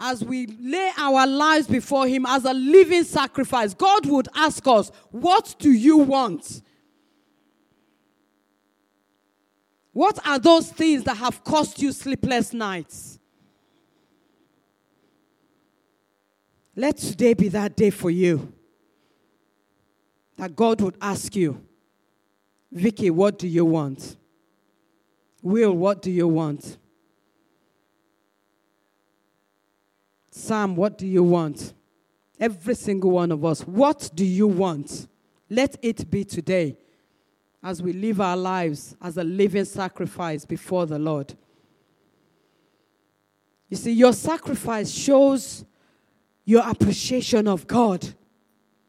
as 0.04 0.24
we 0.24 0.46
lay 0.46 0.90
our 0.98 1.28
lives 1.28 1.68
before 1.68 2.08
Him 2.08 2.26
as 2.26 2.44
a 2.44 2.52
living 2.52 3.04
sacrifice, 3.04 3.72
God 3.72 4.04
would 4.06 4.28
ask 4.34 4.66
us, 4.66 4.90
What 5.12 5.54
do 5.60 5.70
you 5.70 5.96
want? 5.98 6.60
What 9.92 10.26
are 10.26 10.38
those 10.38 10.70
things 10.70 11.04
that 11.04 11.16
have 11.18 11.44
cost 11.44 11.80
you 11.80 11.92
sleepless 11.92 12.52
nights? 12.52 13.18
Let 16.74 16.96
today 16.96 17.34
be 17.34 17.48
that 17.48 17.76
day 17.76 17.90
for 17.90 18.10
you. 18.10 18.52
That 20.38 20.56
God 20.56 20.80
would 20.80 20.96
ask 21.00 21.36
you, 21.36 21.62
Vicky, 22.70 23.10
what 23.10 23.38
do 23.38 23.46
you 23.46 23.66
want? 23.66 24.16
Will, 25.42 25.72
what 25.72 26.00
do 26.00 26.10
you 26.10 26.26
want? 26.26 26.78
Sam, 30.30 30.74
what 30.74 30.96
do 30.96 31.06
you 31.06 31.22
want? 31.22 31.74
Every 32.40 32.74
single 32.74 33.10
one 33.10 33.30
of 33.30 33.44
us. 33.44 33.60
What 33.60 34.10
do 34.14 34.24
you 34.24 34.46
want? 34.46 35.06
Let 35.50 35.76
it 35.82 36.10
be 36.10 36.24
today 36.24 36.78
as 37.62 37.82
we 37.82 37.92
live 37.92 38.20
our 38.20 38.36
lives 38.36 38.96
as 39.00 39.16
a 39.16 39.24
living 39.24 39.64
sacrifice 39.64 40.44
before 40.44 40.86
the 40.86 40.98
Lord. 40.98 41.34
You 43.68 43.76
see, 43.76 43.92
your 43.92 44.12
sacrifice 44.12 44.90
shows 44.90 45.64
your 46.44 46.68
appreciation 46.68 47.46
of 47.46 47.66
God. 47.66 48.06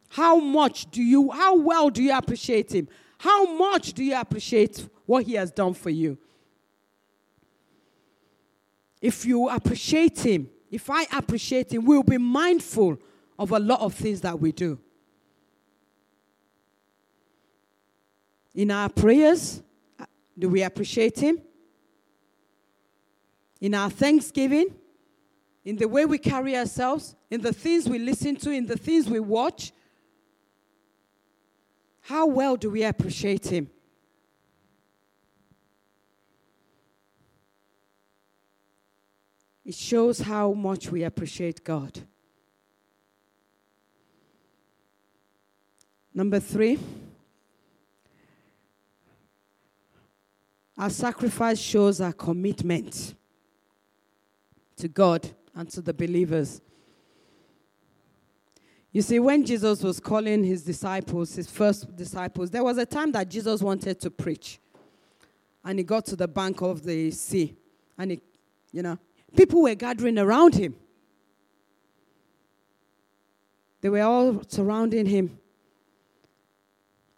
How 0.09 0.39
much 0.39 0.89
do 0.91 1.01
you, 1.01 1.31
how 1.31 1.55
well 1.55 1.89
do 1.89 2.01
you 2.01 2.15
appreciate 2.15 2.73
Him? 2.73 2.87
How 3.17 3.55
much 3.55 3.93
do 3.93 4.03
you 4.03 4.19
appreciate 4.19 4.87
what 5.05 5.23
He 5.23 5.33
has 5.33 5.51
done 5.51 5.73
for 5.73 5.89
you? 5.89 6.17
If 9.01 9.25
you 9.25 9.49
appreciate 9.49 10.19
Him, 10.19 10.49
if 10.71 10.89
I 10.89 11.05
appreciate 11.13 11.71
Him, 11.71 11.85
we'll 11.85 12.03
be 12.03 12.17
mindful 12.17 12.97
of 13.37 13.51
a 13.51 13.59
lot 13.59 13.81
of 13.81 13.93
things 13.93 14.21
that 14.21 14.39
we 14.39 14.51
do. 14.51 14.79
In 18.55 18.69
our 18.71 18.89
prayers, 18.89 19.61
uh, 19.99 20.05
do 20.37 20.49
we 20.49 20.61
appreciate 20.63 21.19
Him? 21.19 21.41
In 23.59 23.73
our 23.73 23.89
thanksgiving, 23.89 24.67
in 25.65 25.77
the 25.77 25.87
way 25.87 26.05
we 26.05 26.17
carry 26.17 26.55
ourselves, 26.55 27.15
in 27.31 27.41
the 27.41 27.53
things 27.53 27.87
we 27.87 27.97
listen 27.97 28.35
to, 28.37 28.51
in 28.51 28.65
the 28.65 28.77
things 28.77 29.09
we 29.09 29.19
watch, 29.19 29.71
how 32.01 32.27
well 32.27 32.55
do 32.55 32.69
we 32.69 32.83
appreciate 32.83 33.47
Him? 33.47 33.69
It 39.65 39.75
shows 39.75 40.19
how 40.19 40.51
much 40.51 40.89
we 40.89 41.03
appreciate 41.03 41.63
God. 41.63 41.99
Number 46.13 46.39
three, 46.39 46.77
our 50.77 50.89
sacrifice 50.89 51.59
shows 51.59 52.01
our 52.01 52.13
commitment 52.13 53.15
to 54.77 54.87
God 54.87 55.29
and 55.55 55.69
to 55.69 55.81
the 55.81 55.93
believers. 55.93 56.61
You 58.91 59.01
see, 59.01 59.19
when 59.19 59.45
Jesus 59.45 59.81
was 59.83 59.99
calling 59.99 60.43
his 60.43 60.63
disciples, 60.63 61.35
his 61.35 61.49
first 61.49 61.95
disciples, 61.95 62.51
there 62.51 62.63
was 62.63 62.77
a 62.77 62.85
time 62.85 63.11
that 63.13 63.29
Jesus 63.29 63.61
wanted 63.61 63.99
to 64.01 64.11
preach. 64.11 64.59
and 65.63 65.79
he 65.79 65.83
got 65.83 66.05
to 66.05 66.15
the 66.15 66.27
bank 66.27 66.61
of 66.61 66.83
the 66.83 67.09
sea. 67.11 67.55
And 67.97 68.11
he, 68.11 68.21
you 68.71 68.81
know, 68.81 68.97
people 69.35 69.61
were 69.61 69.75
gathering 69.75 70.17
around 70.19 70.55
him. 70.55 70.75
They 73.81 73.89
were 73.89 74.01
all 74.01 74.43
surrounding 74.47 75.05
him. 75.05 75.39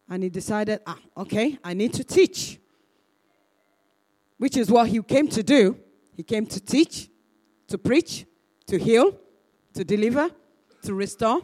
And 0.08 0.24
he 0.24 0.30
decided, 0.30 0.82
ah, 0.86 1.00
okay, 1.18 1.58
I 1.64 1.74
need 1.74 1.94
to 1.94 2.04
teach. 2.04 2.60
Which 4.38 4.58
is 4.58 4.70
what 4.70 4.88
he 4.88 5.02
came 5.02 5.28
to 5.30 5.44
do. 5.44 5.78
He 6.14 6.24
came 6.24 6.46
to 6.46 6.60
teach, 6.60 7.10
to 7.68 7.78
preach, 7.78 8.26
to 8.68 8.78
heal, 8.78 9.18
to 9.74 9.84
deliver, 9.84 10.30
to 10.84 10.94
restore. 10.94 11.42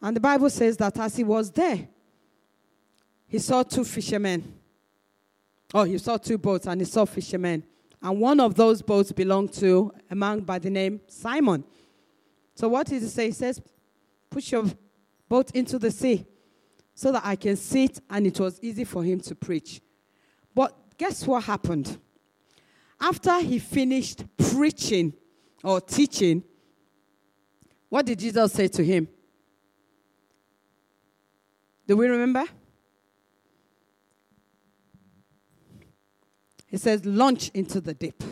And 0.00 0.16
the 0.16 0.20
Bible 0.20 0.50
says 0.50 0.76
that 0.78 0.98
as 0.98 1.16
he 1.16 1.24
was 1.24 1.50
there, 1.50 1.88
he 3.26 3.38
saw 3.38 3.62
two 3.62 3.84
fishermen. 3.84 4.58
Oh, 5.72 5.84
he 5.84 5.96
saw 5.98 6.16
two 6.16 6.38
boats 6.38 6.66
and 6.66 6.80
he 6.80 6.84
saw 6.84 7.04
fishermen. 7.04 7.62
And 8.02 8.20
one 8.20 8.40
of 8.40 8.54
those 8.54 8.82
boats 8.82 9.12
belonged 9.12 9.52
to 9.54 9.92
a 10.10 10.14
man 10.14 10.40
by 10.40 10.58
the 10.58 10.70
name 10.70 11.00
Simon. 11.06 11.64
So 12.54 12.68
what 12.68 12.88
did 12.88 13.02
he 13.02 13.08
say? 13.08 13.26
He 13.26 13.32
says, 13.32 13.62
Push 14.28 14.52
your 14.52 14.64
boat 15.28 15.50
into 15.52 15.78
the 15.78 15.90
sea 15.90 16.26
so 16.94 17.12
that 17.12 17.22
I 17.24 17.36
can 17.36 17.56
sit, 17.56 18.00
and 18.08 18.26
it 18.26 18.40
was 18.40 18.58
easy 18.62 18.84
for 18.84 19.04
him 19.04 19.20
to 19.20 19.34
preach. 19.34 19.81
Guess 20.98 21.26
what 21.26 21.44
happened? 21.44 21.98
After 23.00 23.40
he 23.40 23.58
finished 23.58 24.24
preaching 24.36 25.12
or 25.64 25.80
teaching, 25.80 26.44
what 27.88 28.06
did 28.06 28.18
Jesus 28.18 28.52
say 28.52 28.68
to 28.68 28.84
him? 28.84 29.08
Do 31.86 31.96
we 31.96 32.06
remember? 32.06 32.44
He 36.68 36.78
says, 36.78 37.04
launch 37.04 37.50
into 37.50 37.80
the 37.80 37.92
deep. 37.92 38.22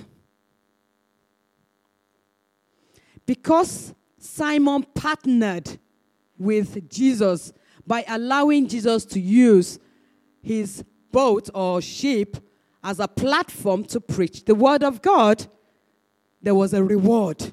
Because 3.26 3.92
Simon 4.18 4.84
partnered 4.94 5.78
with 6.38 6.88
Jesus 6.88 7.52
by 7.86 8.04
allowing 8.08 8.66
Jesus 8.66 9.04
to 9.04 9.20
use 9.20 9.78
his 10.42 10.82
boat 11.12 11.50
or 11.54 11.82
ship 11.82 12.38
as 12.82 13.00
a 13.00 13.08
platform 13.08 13.84
to 13.84 14.00
preach 14.00 14.44
the 14.44 14.54
word 14.54 14.82
of 14.82 15.02
God, 15.02 15.46
there 16.42 16.54
was 16.54 16.72
a 16.72 16.82
reward. 16.82 17.52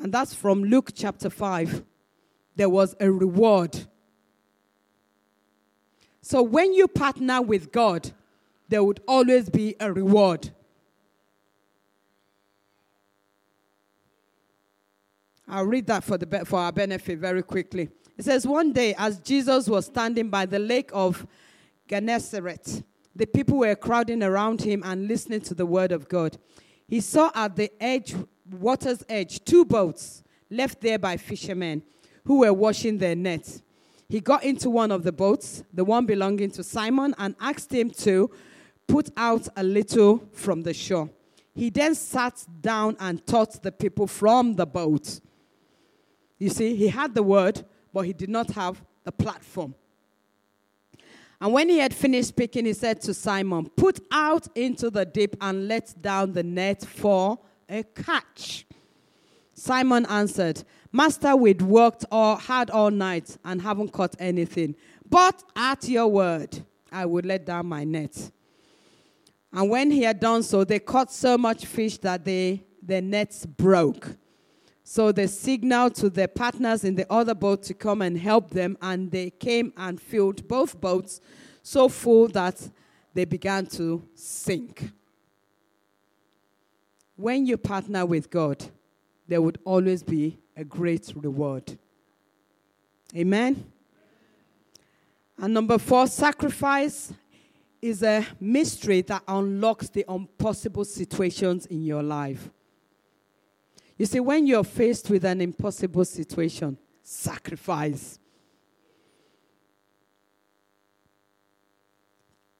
And 0.00 0.12
that's 0.12 0.34
from 0.34 0.64
Luke 0.64 0.92
chapter 0.94 1.28
5. 1.28 1.84
There 2.56 2.68
was 2.68 2.94
a 3.00 3.10
reward. 3.10 3.86
So 6.22 6.42
when 6.42 6.72
you 6.72 6.88
partner 6.88 7.42
with 7.42 7.72
God, 7.72 8.12
there 8.68 8.84
would 8.84 9.00
always 9.08 9.48
be 9.48 9.74
a 9.80 9.92
reward. 9.92 10.50
I'll 15.48 15.64
read 15.64 15.86
that 15.86 16.04
for, 16.04 16.18
the, 16.18 16.44
for 16.44 16.58
our 16.58 16.72
benefit 16.72 17.18
very 17.18 17.42
quickly. 17.42 17.88
It 18.18 18.24
says, 18.24 18.46
One 18.46 18.72
day, 18.72 18.94
as 18.98 19.20
Jesus 19.20 19.68
was 19.68 19.86
standing 19.86 20.28
by 20.28 20.44
the 20.44 20.58
lake 20.58 20.90
of 20.92 21.26
Gennesaret, 21.88 22.82
the 23.16 23.26
people 23.26 23.58
were 23.58 23.74
crowding 23.74 24.22
around 24.22 24.62
him 24.62 24.82
and 24.84 25.08
listening 25.08 25.40
to 25.42 25.54
the 25.54 25.66
word 25.66 25.90
of 25.90 26.08
God. 26.08 26.38
He 26.86 27.00
saw 27.00 27.30
at 27.34 27.56
the 27.56 27.70
edge, 27.80 28.14
water's 28.50 29.02
edge, 29.08 29.44
two 29.44 29.64
boats 29.64 30.22
left 30.50 30.80
there 30.80 30.98
by 30.98 31.16
fishermen 31.16 31.82
who 32.24 32.40
were 32.40 32.52
washing 32.52 32.98
their 32.98 33.16
nets. 33.16 33.62
He 34.08 34.20
got 34.20 34.44
into 34.44 34.70
one 34.70 34.90
of 34.90 35.02
the 35.02 35.12
boats, 35.12 35.64
the 35.72 35.84
one 35.84 36.06
belonging 36.06 36.50
to 36.52 36.62
Simon, 36.62 37.14
and 37.18 37.34
asked 37.40 37.72
him 37.72 37.90
to 37.90 38.30
put 38.86 39.10
out 39.16 39.48
a 39.56 39.62
little 39.62 40.26
from 40.32 40.62
the 40.62 40.72
shore. 40.72 41.10
He 41.54 41.70
then 41.70 41.94
sat 41.94 42.46
down 42.60 42.96
and 43.00 43.26
taught 43.26 43.62
the 43.62 43.72
people 43.72 44.06
from 44.06 44.54
the 44.54 44.64
boat. 44.64 45.20
You 46.38 46.48
see, 46.48 46.74
he 46.76 46.88
had 46.88 47.14
the 47.14 47.22
word, 47.22 47.64
but 47.92 48.02
he 48.02 48.12
did 48.12 48.30
not 48.30 48.50
have 48.52 48.82
the 49.04 49.12
platform. 49.12 49.74
And 51.40 51.52
when 51.52 51.68
he 51.68 51.78
had 51.78 51.94
finished 51.94 52.28
speaking, 52.28 52.66
he 52.66 52.72
said 52.72 53.00
to 53.02 53.14
Simon, 53.14 53.70
Put 53.76 54.00
out 54.10 54.48
into 54.56 54.90
the 54.90 55.04
deep 55.04 55.36
and 55.40 55.68
let 55.68 55.94
down 56.00 56.32
the 56.32 56.42
net 56.42 56.84
for 56.84 57.38
a 57.68 57.84
catch. 57.84 58.66
Simon 59.54 60.06
answered, 60.06 60.64
Master, 60.92 61.36
we'd 61.36 61.62
worked 61.62 62.04
all, 62.10 62.36
hard 62.36 62.70
all 62.70 62.90
night 62.90 63.36
and 63.44 63.60
haven't 63.60 63.92
caught 63.92 64.14
anything. 64.18 64.74
But 65.08 65.42
at 65.54 65.88
your 65.88 66.08
word, 66.08 66.64
I 66.90 67.06
would 67.06 67.26
let 67.26 67.44
down 67.44 67.66
my 67.66 67.84
net. 67.84 68.30
And 69.52 69.70
when 69.70 69.90
he 69.90 70.02
had 70.02 70.20
done 70.20 70.42
so, 70.42 70.64
they 70.64 70.78
caught 70.78 71.12
so 71.12 71.38
much 71.38 71.66
fish 71.66 71.98
that 71.98 72.24
they, 72.24 72.64
their 72.82 73.02
nets 73.02 73.46
broke. 73.46 74.16
So 74.90 75.12
they 75.12 75.26
signaled 75.26 75.96
to 75.96 76.08
their 76.08 76.28
partners 76.28 76.82
in 76.82 76.94
the 76.94 77.04
other 77.12 77.34
boat 77.34 77.62
to 77.64 77.74
come 77.74 78.00
and 78.00 78.16
help 78.16 78.48
them, 78.48 78.78
and 78.80 79.10
they 79.10 79.28
came 79.28 79.70
and 79.76 80.00
filled 80.00 80.48
both 80.48 80.80
boats 80.80 81.20
so 81.62 81.90
full 81.90 82.26
that 82.28 82.70
they 83.12 83.26
began 83.26 83.66
to 83.66 84.02
sink. 84.14 84.90
When 87.16 87.44
you 87.44 87.58
partner 87.58 88.06
with 88.06 88.30
God, 88.30 88.64
there 89.26 89.42
would 89.42 89.58
always 89.62 90.02
be 90.02 90.38
a 90.56 90.64
great 90.64 91.12
reward. 91.14 91.78
Amen. 93.14 93.70
And 95.36 95.52
number 95.52 95.76
four, 95.76 96.06
sacrifice 96.06 97.12
is 97.82 98.02
a 98.02 98.26
mystery 98.40 99.02
that 99.02 99.22
unlocks 99.28 99.90
the 99.90 100.06
impossible 100.08 100.86
situations 100.86 101.66
in 101.66 101.84
your 101.84 102.02
life. 102.02 102.48
You 103.98 104.06
see, 104.06 104.20
when 104.20 104.46
you're 104.46 104.64
faced 104.64 105.10
with 105.10 105.24
an 105.24 105.40
impossible 105.40 106.04
situation, 106.04 106.78
sacrifice. 107.02 108.18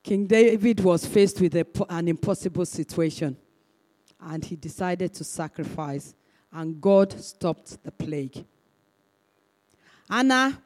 King 0.03 0.27
David 0.27 0.81
was 0.81 1.07
faced 1.07 1.41
with 1.41 1.55
a, 1.55 1.67
an 1.89 2.09
impossible 2.09 2.67
situation 2.67 3.37
and 4.21 4.45
he 4.45 4.57
decided 4.57 5.15
to 5.15 5.23
sacrifice, 5.23 6.15
and 6.53 6.81
God 6.81 7.13
stopped 7.13 7.83
the 7.85 7.93
plague. 7.93 8.45
Anna 10.11 10.61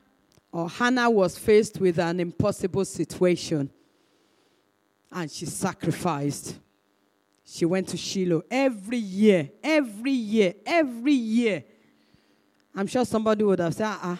or 0.52 0.70
Hannah 0.70 1.10
was 1.10 1.36
faced 1.36 1.80
with 1.80 1.98
an 1.98 2.20
impossible 2.20 2.86
situation 2.86 3.70
and 5.10 5.30
she 5.30 5.44
sacrificed. 5.44 6.56
She 7.44 7.64
went 7.64 7.88
to 7.88 7.96
Shiloh 7.96 8.42
every 8.50 8.98
year, 8.98 9.50
every 9.62 10.12
year, 10.12 10.54
every 10.64 11.12
year. 11.12 11.64
I'm 12.74 12.86
sure 12.86 13.04
somebody 13.04 13.44
would 13.44 13.58
have 13.58 13.74
said, 13.74 13.86
ah, 13.86 14.10
uh-uh. 14.12 14.16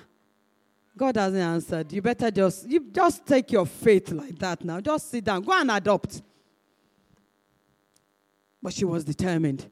God 0.96 1.16
hasn't 1.16 1.42
answered. 1.42 1.90
You 1.92 2.02
better 2.02 2.30
just 2.30 2.68
you 2.68 2.80
just 2.92 3.24
take 3.24 3.50
your 3.50 3.64
faith 3.64 4.10
like 4.10 4.38
that 4.38 4.62
now. 4.62 4.78
Just 4.78 5.10
sit 5.10 5.24
down. 5.24 5.42
Go 5.42 5.52
and 5.52 5.70
adopt. 5.70 6.20
But 8.62 8.74
she 8.74 8.84
was 8.84 9.02
determined. 9.02 9.70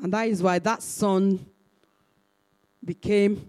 And 0.00 0.12
that 0.12 0.28
is 0.28 0.42
why 0.42 0.58
that 0.58 0.82
son 0.82 1.46
became 2.84 3.48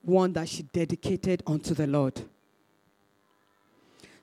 one 0.00 0.32
that 0.32 0.48
she 0.48 0.62
dedicated 0.62 1.42
unto 1.46 1.74
the 1.74 1.86
Lord. 1.86 2.20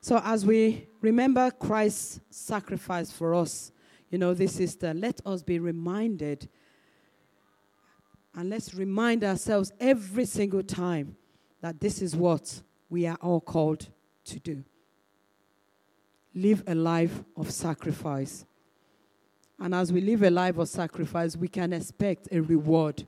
So, 0.02 0.20
as 0.24 0.46
we 0.46 0.88
remember 1.02 1.52
Christ's 1.52 2.20
sacrifice 2.30 3.12
for 3.12 3.36
us, 3.36 3.72
you 4.10 4.18
know, 4.18 4.34
this 4.34 4.60
Easter, 4.60 4.94
let 4.94 5.22
us 5.26 5.42
be 5.42 5.60
reminded 5.60 6.48
and 8.36 8.50
let's 8.50 8.74
remind 8.74 9.24
ourselves 9.24 9.72
every 9.80 10.26
single 10.26 10.64
time 10.64 11.16
that 11.62 11.80
this 11.80 12.02
is 12.02 12.16
what 12.16 12.62
we 12.90 13.06
are 13.06 13.18
all 13.22 13.42
called 13.42 13.88
to 14.26 14.40
do. 14.40 14.64
Live 16.34 16.64
a 16.66 16.76
life 16.76 17.24
of 17.36 17.52
sacrifice. 17.52 18.46
And 19.60 19.76
as 19.76 19.92
we 19.92 20.02
live 20.02 20.24
a 20.24 20.30
life 20.30 20.58
of 20.58 20.70
sacrifice, 20.70 21.36
we 21.36 21.48
can 21.48 21.74
expect 21.74 22.30
a 22.32 22.42
reward, 22.42 23.06